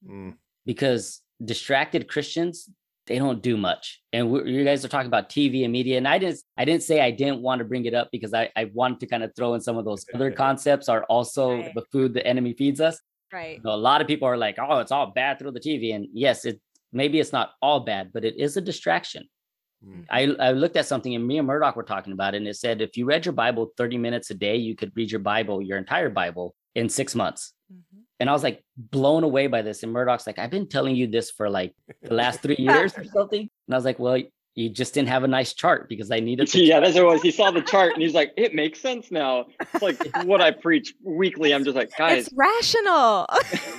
[0.09, 0.34] Mm.
[0.64, 2.68] Because distracted Christians,
[3.07, 4.01] they don't do much.
[4.12, 7.01] And you guys are talking about TV and media, and I didn't, I didn't say
[7.01, 9.55] I didn't want to bring it up because I, I wanted to kind of throw
[9.55, 11.74] in some of those other concepts are also right.
[11.74, 13.01] the food the enemy feeds us.
[13.32, 13.61] Right.
[13.62, 16.07] So a lot of people are like, oh, it's all bad through the TV, and
[16.12, 16.61] yes, it
[16.93, 19.24] maybe it's not all bad, but it is a distraction.
[19.84, 20.07] Mm.
[20.11, 22.57] I, I looked at something and me and Murdoch were talking about it, and it
[22.57, 25.62] said if you read your Bible 30 minutes a day, you could read your Bible,
[25.62, 27.53] your entire Bible, in six months.
[27.72, 28.01] Mm-hmm.
[28.20, 29.82] And I was like blown away by this.
[29.82, 33.05] And Murdoch's like, I've been telling you this for like the last three years or
[33.05, 33.41] something.
[33.41, 34.20] And I was like, well,
[34.59, 36.48] you just didn't have a nice chart because I needed.
[36.48, 37.22] To yeah, that's what it was.
[37.22, 39.46] He saw the chart and he's like, it makes sense now.
[39.61, 41.52] It's like what I preach weekly.
[41.54, 43.26] I'm just like, guys, it's rational.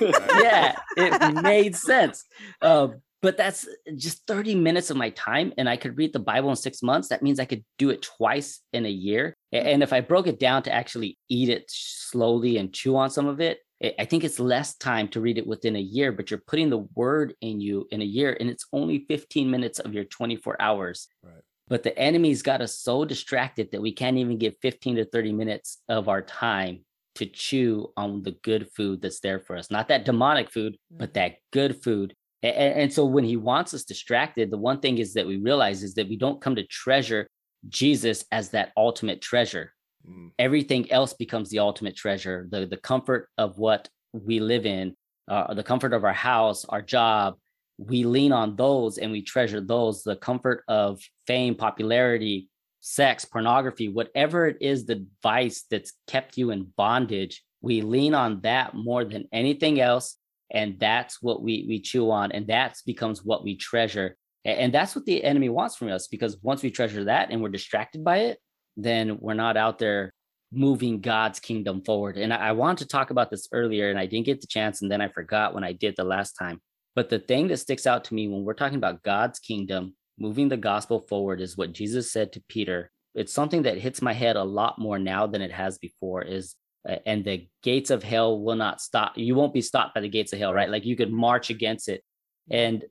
[0.40, 2.24] yeah, it made sense.
[2.62, 2.88] Uh,
[3.22, 6.56] but that's just 30 minutes of my time and i could read the bible in
[6.56, 10.00] six months that means i could do it twice in a year and if i
[10.00, 14.04] broke it down to actually eat it slowly and chew on some of it I
[14.04, 17.34] think it's less time to read it within a year, but you're putting the word
[17.40, 21.08] in you in a year, and it's only 15 minutes of your 24 hours.
[21.22, 21.42] Right.
[21.68, 25.32] But the enemy's got us so distracted that we can't even give 15 to 30
[25.32, 29.70] minutes of our time to chew on the good food that's there for us.
[29.70, 31.20] Not that demonic food, but mm-hmm.
[31.20, 32.14] that good food.
[32.42, 35.82] And, and so when he wants us distracted, the one thing is that we realize
[35.82, 37.28] is that we don't come to treasure
[37.68, 39.72] Jesus as that ultimate treasure
[40.08, 40.30] Mm.
[40.38, 42.46] Everything else becomes the ultimate treasure.
[42.50, 44.96] The the comfort of what we live in,
[45.28, 47.36] uh, the comfort of our house, our job.
[47.78, 50.02] We lean on those and we treasure those.
[50.02, 56.50] The comfort of fame, popularity, sex, pornography, whatever it is, the vice that's kept you
[56.50, 57.42] in bondage.
[57.62, 60.16] We lean on that more than anything else,
[60.50, 64.16] and that's what we we chew on, and that becomes what we treasure.
[64.46, 67.50] And that's what the enemy wants from us because once we treasure that and we're
[67.50, 68.38] distracted by it,
[68.76, 70.12] then we're not out there
[70.52, 72.16] moving God's kingdom forward.
[72.16, 74.82] And I, I wanted to talk about this earlier and I didn't get the chance.
[74.82, 76.60] And then I forgot when I did the last time.
[76.96, 80.48] But the thing that sticks out to me when we're talking about God's kingdom, moving
[80.48, 82.90] the gospel forward, is what Jesus said to Peter.
[83.14, 86.22] It's something that hits my head a lot more now than it has before.
[86.22, 86.56] Is
[86.88, 89.12] uh, and the gates of hell will not stop.
[89.16, 90.70] You won't be stopped by the gates of hell, right?
[90.70, 92.02] Like you could march against it.
[92.50, 92.84] And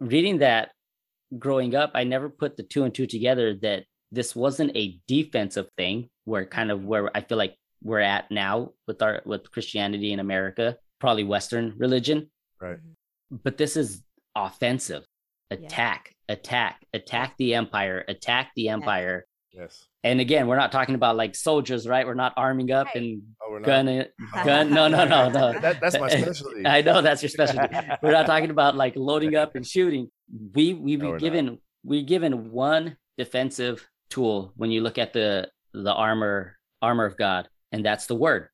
[0.00, 0.70] reading that
[1.38, 5.68] growing up, I never put the two and two together that this wasn't a defensive
[5.76, 10.12] thing where kind of where I feel like we're at now with our with Christianity
[10.12, 12.30] in America, probably Western religion.
[12.60, 12.76] Right.
[12.76, 13.36] Mm-hmm.
[13.42, 14.02] But this is
[14.36, 15.04] offensive.
[15.50, 16.34] Attack, yeah.
[16.34, 19.26] attack, attack the empire, attack the empire.
[19.52, 19.86] Yes.
[20.02, 22.06] And again, we're not talking about like soldiers, right?
[22.06, 22.96] We're not arming up right.
[22.96, 23.86] and oh, gun,
[24.44, 24.70] gun.
[24.70, 25.52] No, no, no, no.
[25.60, 26.62] that, that's my specialty.
[26.66, 27.68] I know that's your specialty.
[28.02, 30.10] we're not talking about like loading up and shooting.
[30.54, 35.12] we we No, be we're given we're given one defensive tool when you look at
[35.12, 38.48] the the armor armor of God, and that's the word.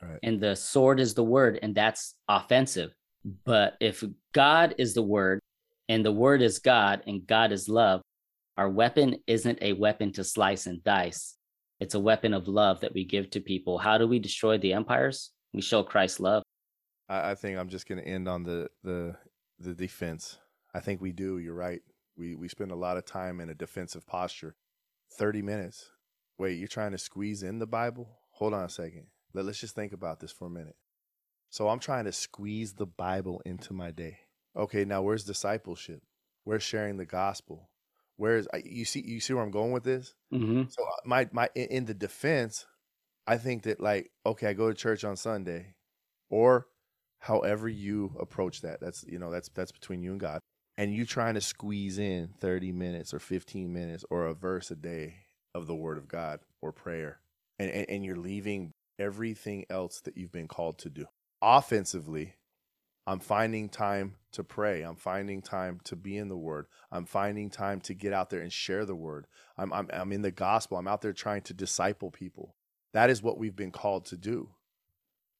[0.00, 0.18] Right.
[0.22, 2.90] And the sword is the word, and that's offensive.
[3.44, 4.02] But if
[4.32, 5.40] God is the word,
[5.88, 8.00] and the word is God, and God is love,
[8.56, 11.36] our weapon isn't a weapon to slice and dice.
[11.80, 13.78] It's a weapon of love that we give to people.
[13.78, 15.30] How do we destroy the empires?
[15.52, 16.42] We show Christ's love.
[17.08, 19.16] I, I think I'm just going to end on the the
[19.58, 20.38] the defense.
[20.74, 21.38] I think we do.
[21.38, 21.82] You're right.
[22.16, 24.54] We we spend a lot of time in a defensive posture.
[25.12, 25.90] Thirty minutes.
[26.38, 28.08] Wait, you're trying to squeeze in the Bible?
[28.32, 29.06] Hold on a second.
[29.34, 30.76] Let, let's just think about this for a minute.
[31.50, 34.18] So I'm trying to squeeze the Bible into my day.
[34.56, 36.02] Okay, now where's discipleship?
[36.44, 37.70] Where's sharing the gospel?
[38.16, 40.14] Where's you see you see where I'm going with this?
[40.30, 42.66] hmm So uh, my my in in the defense,
[43.26, 45.74] I think that like okay, I go to church on Sunday,
[46.30, 46.66] or
[47.18, 48.80] however you approach that.
[48.80, 50.40] That's you know that's that's between you and God.
[50.80, 54.74] And you trying to squeeze in 30 minutes or 15 minutes or a verse a
[54.74, 55.16] day
[55.54, 57.20] of the Word of God or prayer,
[57.58, 61.04] and and, and you're leaving everything else that you've been called to do.
[61.42, 62.36] Offensively,
[63.06, 64.80] I'm finding time to pray.
[64.80, 66.64] I'm finding time to be in the Word.
[66.90, 69.26] I'm finding time to get out there and share the Word.
[69.58, 70.78] I'm, I'm, I'm in the gospel.
[70.78, 72.56] I'm out there trying to disciple people.
[72.94, 74.48] That is what we've been called to do.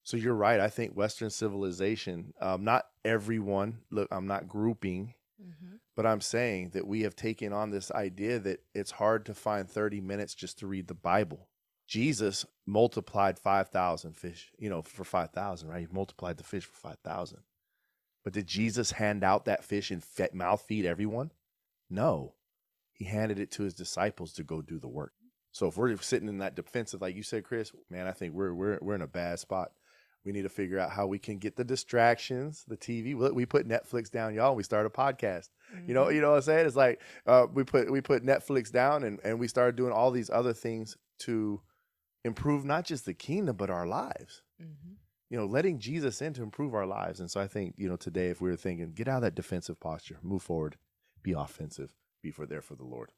[0.03, 0.61] So you're right.
[0.61, 5.77] I think Western civilization, um, not everyone, look, I'm not grouping, Mm-hmm.
[5.97, 9.69] but I'm saying that we have taken on this idea that it's hard to find
[9.69, 11.49] 30 minutes just to read the Bible.
[11.89, 15.81] Jesus multiplied 5,000 fish, you know, for 5,000, right?
[15.81, 17.39] He multiplied the fish for 5,000.
[18.23, 21.33] But did Jesus hand out that fish and mouth feed everyone?
[21.89, 22.35] No.
[22.93, 25.15] He handed it to his disciples to go do the work.
[25.53, 28.55] So if we're sitting in that defensive, like you said, Chris, man, I think we're
[28.55, 29.73] we're we're in a bad spot.
[30.25, 33.15] We need to figure out how we can get the distractions, the TV.
[33.15, 34.55] We- We put Netflix down, y'all.
[34.55, 35.49] We start a podcast.
[35.87, 36.67] You know, you know what I'm saying?
[36.67, 40.11] It's like uh, we put we put Netflix down, and and we started doing all
[40.11, 41.61] these other things to
[42.25, 44.43] improve not just the kingdom but our lives.
[44.61, 44.95] Mm-hmm.
[45.31, 47.21] You know, letting Jesus in to improve our lives.
[47.21, 49.35] And so I think you know today, if we were thinking, get out of that
[49.37, 50.77] defensive posture, move forward,
[51.23, 53.13] be offensive, be for there for the Lord.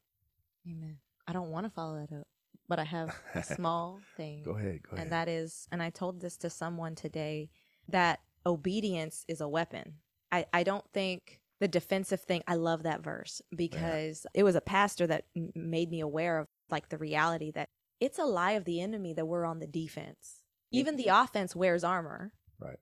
[0.69, 0.99] Amen.
[1.27, 2.27] I don't want to follow that up,
[2.67, 4.43] but I have a small thing.
[4.43, 5.03] Go ahead, go ahead.
[5.03, 7.49] And that is, and I told this to someone today,
[7.89, 9.95] that obedience is a weapon.
[10.31, 14.61] I, I don't think the defensive thing, I love that verse because it was a
[14.61, 18.65] pastor that m- made me aware of like the reality that it's a lie of
[18.65, 20.41] the enemy that we're on the defense.
[20.71, 22.33] Even the offense wears armor.
[22.59, 22.79] Right.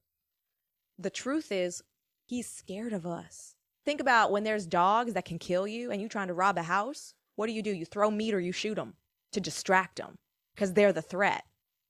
[0.98, 1.84] The truth is,
[2.26, 3.56] he's scared of us.
[3.84, 6.64] Think about when there's dogs that can kill you and you trying to rob a
[6.64, 7.14] house.
[7.36, 7.72] What do you do?
[7.72, 8.94] You throw meat or you shoot them
[9.32, 10.16] to distract them
[10.56, 11.44] because they're the threat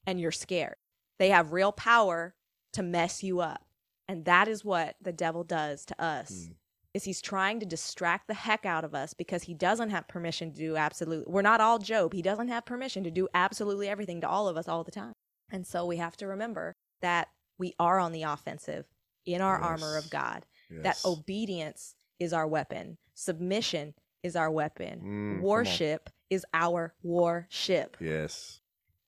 [0.05, 0.75] and you're scared.
[1.19, 2.35] They have real power
[2.73, 3.65] to mess you up.
[4.07, 6.31] And that is what the devil does to us.
[6.31, 6.55] Mm.
[6.93, 10.51] Is he's trying to distract the heck out of us because he doesn't have permission
[10.51, 11.31] to do absolutely.
[11.31, 12.11] We're not all Job.
[12.13, 15.13] He doesn't have permission to do absolutely everything to all of us all the time.
[15.51, 18.85] And so we have to remember that we are on the offensive
[19.25, 20.45] in our armor of God.
[20.69, 20.83] Yes.
[20.83, 22.97] That obedience is our weapon.
[23.13, 25.01] Submission is our weapon.
[25.39, 25.41] Mm.
[25.41, 28.61] Worship is our warship Yes.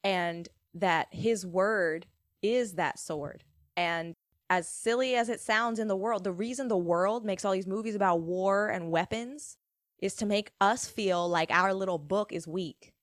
[0.04, 2.06] and that his word
[2.44, 3.44] is that sword.
[3.76, 4.14] And
[4.50, 7.66] as silly as it sounds in the world, the reason the world makes all these
[7.66, 9.58] movies about war and weapons
[10.00, 12.94] is to make us feel like our little book is weak,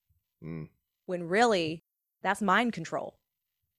[0.44, 0.68] Mm.
[1.06, 1.82] when really
[2.22, 3.18] that's mind control.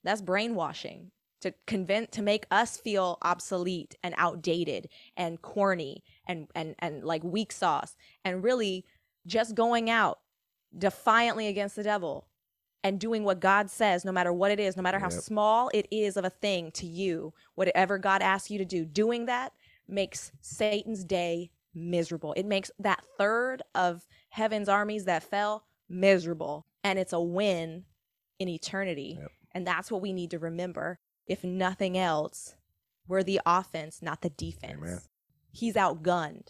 [0.04, 1.12] That's brainwashing
[1.42, 7.24] to convince to make us feel obsolete and outdated and corny and and and like
[7.24, 8.86] weak sauce and really
[9.28, 10.20] just going out
[10.78, 12.28] defiantly against the devil
[12.84, 15.22] and doing what God says, no matter what it is, no matter how Yep.
[15.22, 19.26] small it is of a thing to you, whatever God asks you to do, doing
[19.28, 19.54] that
[19.88, 22.34] makes Satan's day miserable.
[22.34, 26.66] It makes that third of heaven's armies that fell miserable.
[26.84, 27.86] And it's a win
[28.40, 29.18] in eternity.
[29.20, 29.32] Yep.
[29.54, 31.00] And that's what we need to remember.
[31.28, 32.56] If nothing else,
[33.08, 34.78] we're the offense, not the defense.
[34.78, 35.00] Amen.
[35.52, 36.50] He's outgunned.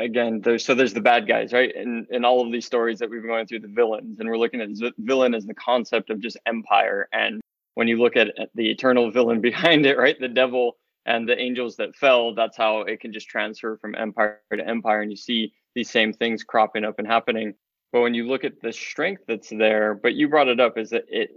[0.00, 1.74] Again there's so there's the bad guys right?
[1.74, 4.38] And in all of these stories that we've been going through the villains and we're
[4.38, 7.08] looking at z- villain as the concept of just empire.
[7.12, 7.40] And
[7.74, 10.76] when you look at at the eternal villain behind it right the devil
[11.06, 15.02] and the angels that fell that's how it can just transfer from empire to empire.
[15.02, 17.54] And you see these same things cropping up and happening.
[17.92, 20.90] But when you look at the strength that's there but you brought it up is
[20.90, 21.30] that it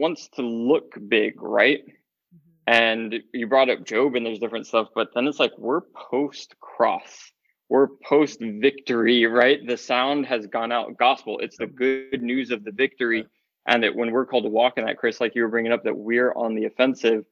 [0.00, 1.80] wants to look big right?
[1.84, 2.48] Mm-hmm.
[2.66, 6.54] And you brought up Job and there's different stuff, but then it's like we're post
[6.60, 7.30] cross,
[7.70, 9.64] we're post victory, right?
[9.64, 10.98] The sound has gone out.
[10.98, 13.26] Gospel, it's the good news of the victory,
[13.64, 15.84] and that when we're called to walk in that, Chris, like you were bringing up,
[15.84, 17.24] that we're on the offensive,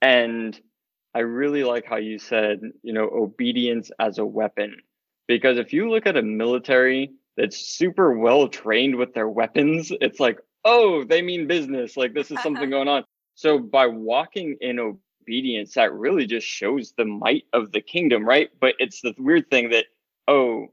[0.00, 0.58] and
[1.14, 4.76] I really like how you said, you know, obedience as a weapon.
[5.26, 10.20] Because if you look at a military that's super well trained with their weapons, it's
[10.20, 11.96] like, oh, they mean business.
[11.96, 13.04] Like this is something going on.
[13.34, 14.78] So by walking in
[15.22, 18.50] obedience, that really just shows the might of the kingdom, right?
[18.60, 19.86] But it's the weird thing that,
[20.28, 20.68] oh,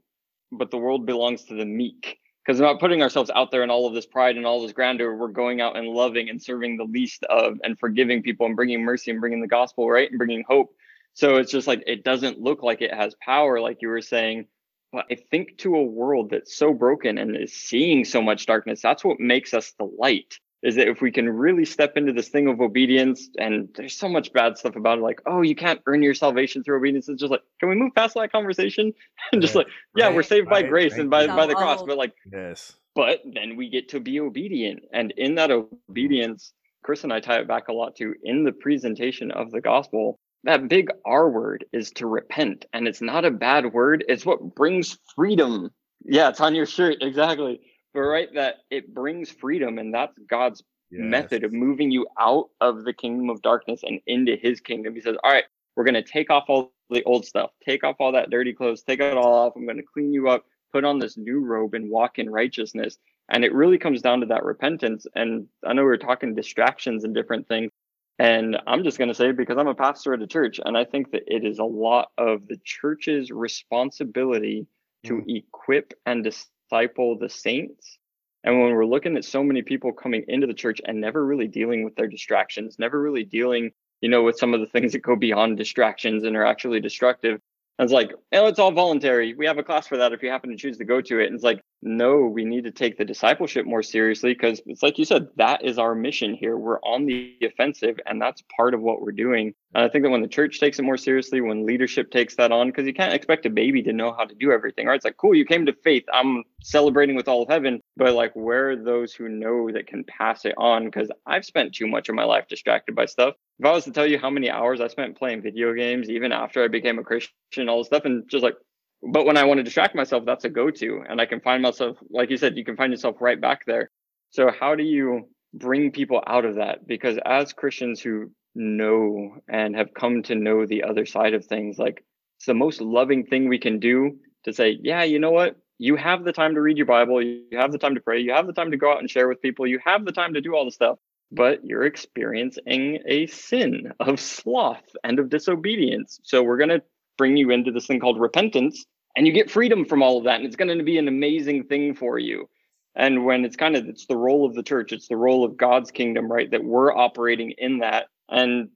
[0.52, 2.18] but the world belongs to the meek.
[2.44, 4.72] Because we're not putting ourselves out there in all of this pride and all this
[4.72, 5.14] grandeur.
[5.14, 8.82] We're going out and loving and serving the least of and forgiving people and bringing
[8.82, 10.08] mercy and bringing the gospel, right?
[10.10, 10.74] And bringing hope.
[11.12, 14.46] So it's just like, it doesn't look like it has power, like you were saying.
[14.90, 18.80] But I think to a world that's so broken and is seeing so much darkness,
[18.80, 22.28] that's what makes us the light is that if we can really step into this
[22.28, 25.80] thing of obedience, and there's so much bad stuff about it, like, oh, you can't
[25.86, 27.08] earn your salvation through obedience.
[27.08, 28.92] It's just like, can we move past that conversation?
[29.32, 31.00] and just like, yeah, right, we're saved by grace right.
[31.00, 31.82] and by, It's by the cross.
[31.82, 32.72] But like, Yes.
[32.94, 34.82] but then we get to be obedient.
[34.92, 36.52] And in that obedience,
[36.82, 40.18] Chris and I tie it back a lot to in the presentation of the gospel,
[40.44, 42.66] that big R word is to repent.
[42.72, 45.70] And it's not a bad word, it's what brings freedom.
[46.04, 46.96] Yeah, it's on your shirt.
[47.00, 47.60] Exactly.
[47.92, 51.02] But right, that it brings freedom, and that's God's Yes.
[51.02, 54.94] method of moving you out of the kingdom of darkness and into his kingdom.
[54.94, 55.44] He says, All right,
[55.76, 58.82] we're going to take off all the old stuff, take off all that dirty clothes,
[58.82, 59.52] take it all off.
[59.56, 62.98] I'm going to clean you up, put on this new robe, and walk in righteousness.
[63.28, 65.06] And it really comes down to that repentance.
[65.14, 67.70] And I know we are talking distractions and different things.
[68.18, 70.84] And I'm just going to say, because I'm a pastor at a church, and I
[70.84, 74.66] think that it is a lot of the church's responsibility
[75.04, 75.36] to mm.
[75.36, 76.24] equip and
[76.70, 77.98] disciple the saints
[78.44, 81.46] and when we're looking at so many people coming into the church and never really
[81.46, 85.00] dealing with their distractions, never really dealing, you know, with some of the things that
[85.00, 87.38] go beyond distractions and are actually destructive.
[87.78, 89.34] And it's like, oh, it's all voluntary.
[89.34, 91.26] We have a class for that if you happen to choose to go to it.
[91.26, 94.98] And it's like, no, we need to take the discipleship more seriously because it's like
[94.98, 96.56] you said, that is our mission here.
[96.56, 99.54] We're on the offensive, and that's part of what we're doing.
[99.74, 102.52] And I think that when the church takes it more seriously, when leadership takes that
[102.52, 104.96] on, because you can't expect a baby to know how to do everything, right?
[104.96, 106.04] It's like, cool, you came to faith.
[106.12, 107.80] I'm celebrating with all of heaven.
[107.96, 110.84] But like, where are those who know that can pass it on?
[110.84, 113.34] Because I've spent too much of my life distracted by stuff.
[113.58, 116.32] If I was to tell you how many hours I spent playing video games, even
[116.32, 118.54] after I became a Christian, all this stuff, and just like,
[119.02, 121.02] but when I want to distract myself, that's a go to.
[121.08, 123.90] And I can find myself, like you said, you can find yourself right back there.
[124.30, 126.86] So, how do you bring people out of that?
[126.86, 131.78] Because as Christians who know and have come to know the other side of things,
[131.78, 132.04] like
[132.36, 135.56] it's the most loving thing we can do to say, yeah, you know what?
[135.78, 138.32] You have the time to read your Bible, you have the time to pray, you
[138.32, 140.40] have the time to go out and share with people, you have the time to
[140.42, 140.98] do all the stuff,
[141.32, 146.20] but you're experiencing a sin of sloth and of disobedience.
[146.22, 146.82] So, we're going to
[147.16, 148.84] bring you into this thing called repentance
[149.16, 151.64] and you get freedom from all of that and it's going to be an amazing
[151.64, 152.48] thing for you.
[152.94, 155.56] And when it's kind of it's the role of the church it's the role of
[155.56, 158.06] god's kingdom right that we're operating in that.
[158.28, 158.70] And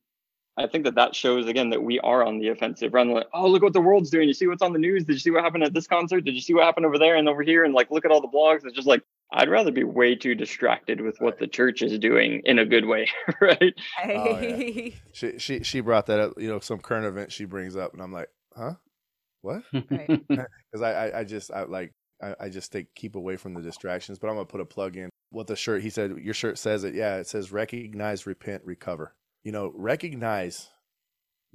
[0.56, 2.94] i think that that shows again that we are on the offensive.
[2.94, 4.28] Rather than like oh look what the world's doing.
[4.28, 5.04] You see what's on the news?
[5.04, 6.22] Did you see what happened at this concert?
[6.22, 7.64] Did you see what happened over there and over here?
[7.64, 8.64] And like look at all the blogs.
[8.64, 9.02] It's just like
[9.32, 12.84] i'd rather be way too distracted with what the church is doing in a good
[12.84, 13.08] way
[13.40, 14.90] right Oh, yeah.
[15.12, 16.32] She she she brought that up.
[16.36, 18.74] You know, some current event she brings up, and I'm like, huh,
[19.42, 19.62] what?
[19.72, 20.08] Right.
[20.28, 23.62] Because I, I I just I like I, I just stay keep away from the
[23.62, 24.18] distractions.
[24.18, 25.08] But I'm gonna put a plug in.
[25.30, 26.16] What the shirt he said.
[26.18, 26.94] Your shirt says it.
[26.94, 29.14] Yeah, it says recognize, repent, recover.
[29.42, 30.70] You know, recognize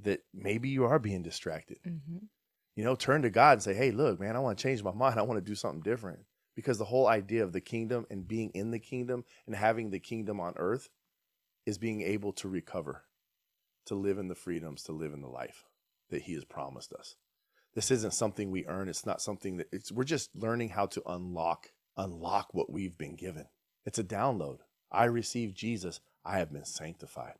[0.00, 1.78] that maybe you are being distracted.
[1.86, 2.28] Mhm.
[2.76, 4.92] You know, turn to God and say, hey, look, man, I want to change my
[4.92, 5.18] mind.
[5.18, 6.20] I want to do something different.
[6.54, 10.00] Because the whole idea of the kingdom and being in the kingdom and having the
[10.00, 10.88] kingdom on earth
[11.64, 13.04] is being able to recover,
[13.86, 15.64] to live in the freedoms, to live in the life
[16.10, 17.16] that He has promised us.
[17.74, 18.88] This isn't something we earn.
[18.88, 23.14] It's not something that it's we're just learning how to unlock, unlock what we've been
[23.14, 23.46] given.
[23.86, 24.58] It's a download.
[24.90, 26.00] I received Jesus.
[26.24, 27.34] I have been sanctified.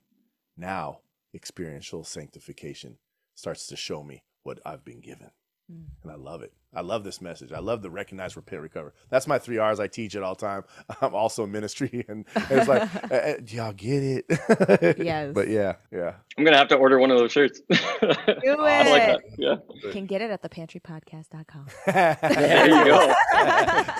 [0.56, 1.00] Now
[1.34, 2.98] experiential sanctification
[3.34, 5.30] starts to show me what I've been given.
[5.70, 5.84] Mm.
[6.02, 6.52] And I love it.
[6.72, 7.50] I love this message.
[7.52, 8.94] I love the recognize, repent, recover.
[9.08, 9.80] That's my three R's.
[9.80, 10.62] I teach it all the time.
[11.00, 12.88] I'm also in ministry, and it's like,
[13.44, 14.96] do y'all get it?
[14.98, 15.32] Yes.
[15.34, 16.14] But yeah, yeah.
[16.38, 19.20] i'm gonna have to order one of those shirts Do I like that.
[19.26, 19.34] it.
[19.36, 21.66] yeah You can get it at thepantrypodcast.com.
[21.86, 23.14] There you go.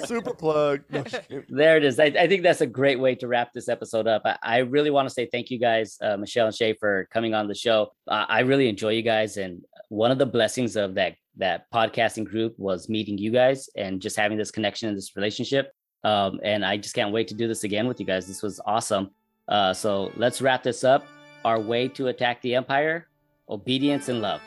[0.06, 0.82] Super plug.
[0.90, 1.04] No.
[1.48, 1.98] There it is.
[1.98, 4.22] I, I think that's a great way to wrap this episode up.
[4.24, 7.34] I, I really want to say thank you guys, uh, Michelle and Shay, for coming
[7.34, 7.92] on the show.
[8.06, 12.24] Uh, I really enjoy you guys, and one of the blessings of that that podcasting
[12.24, 15.72] group was meeting you guys and just having this connection and this relationship.
[16.04, 18.26] Um, and I just can't wait to do this again with you guys.
[18.26, 19.10] This was awesome.
[19.48, 21.04] Uh, so let's wrap this up.
[21.44, 23.08] Our way to attack the empire:
[23.48, 24.40] obedience and love.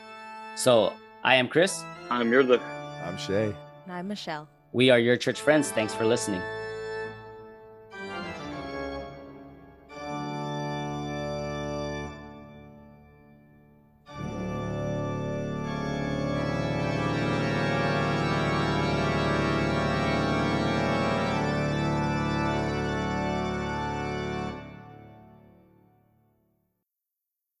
[0.56, 0.92] So
[1.22, 1.82] I am Chris.
[2.10, 2.60] i'm your the
[3.04, 3.54] I'm Shay.
[3.84, 4.48] And I'm Michelle.
[4.72, 5.70] We are your church friends.
[5.70, 6.42] Thanks for listening.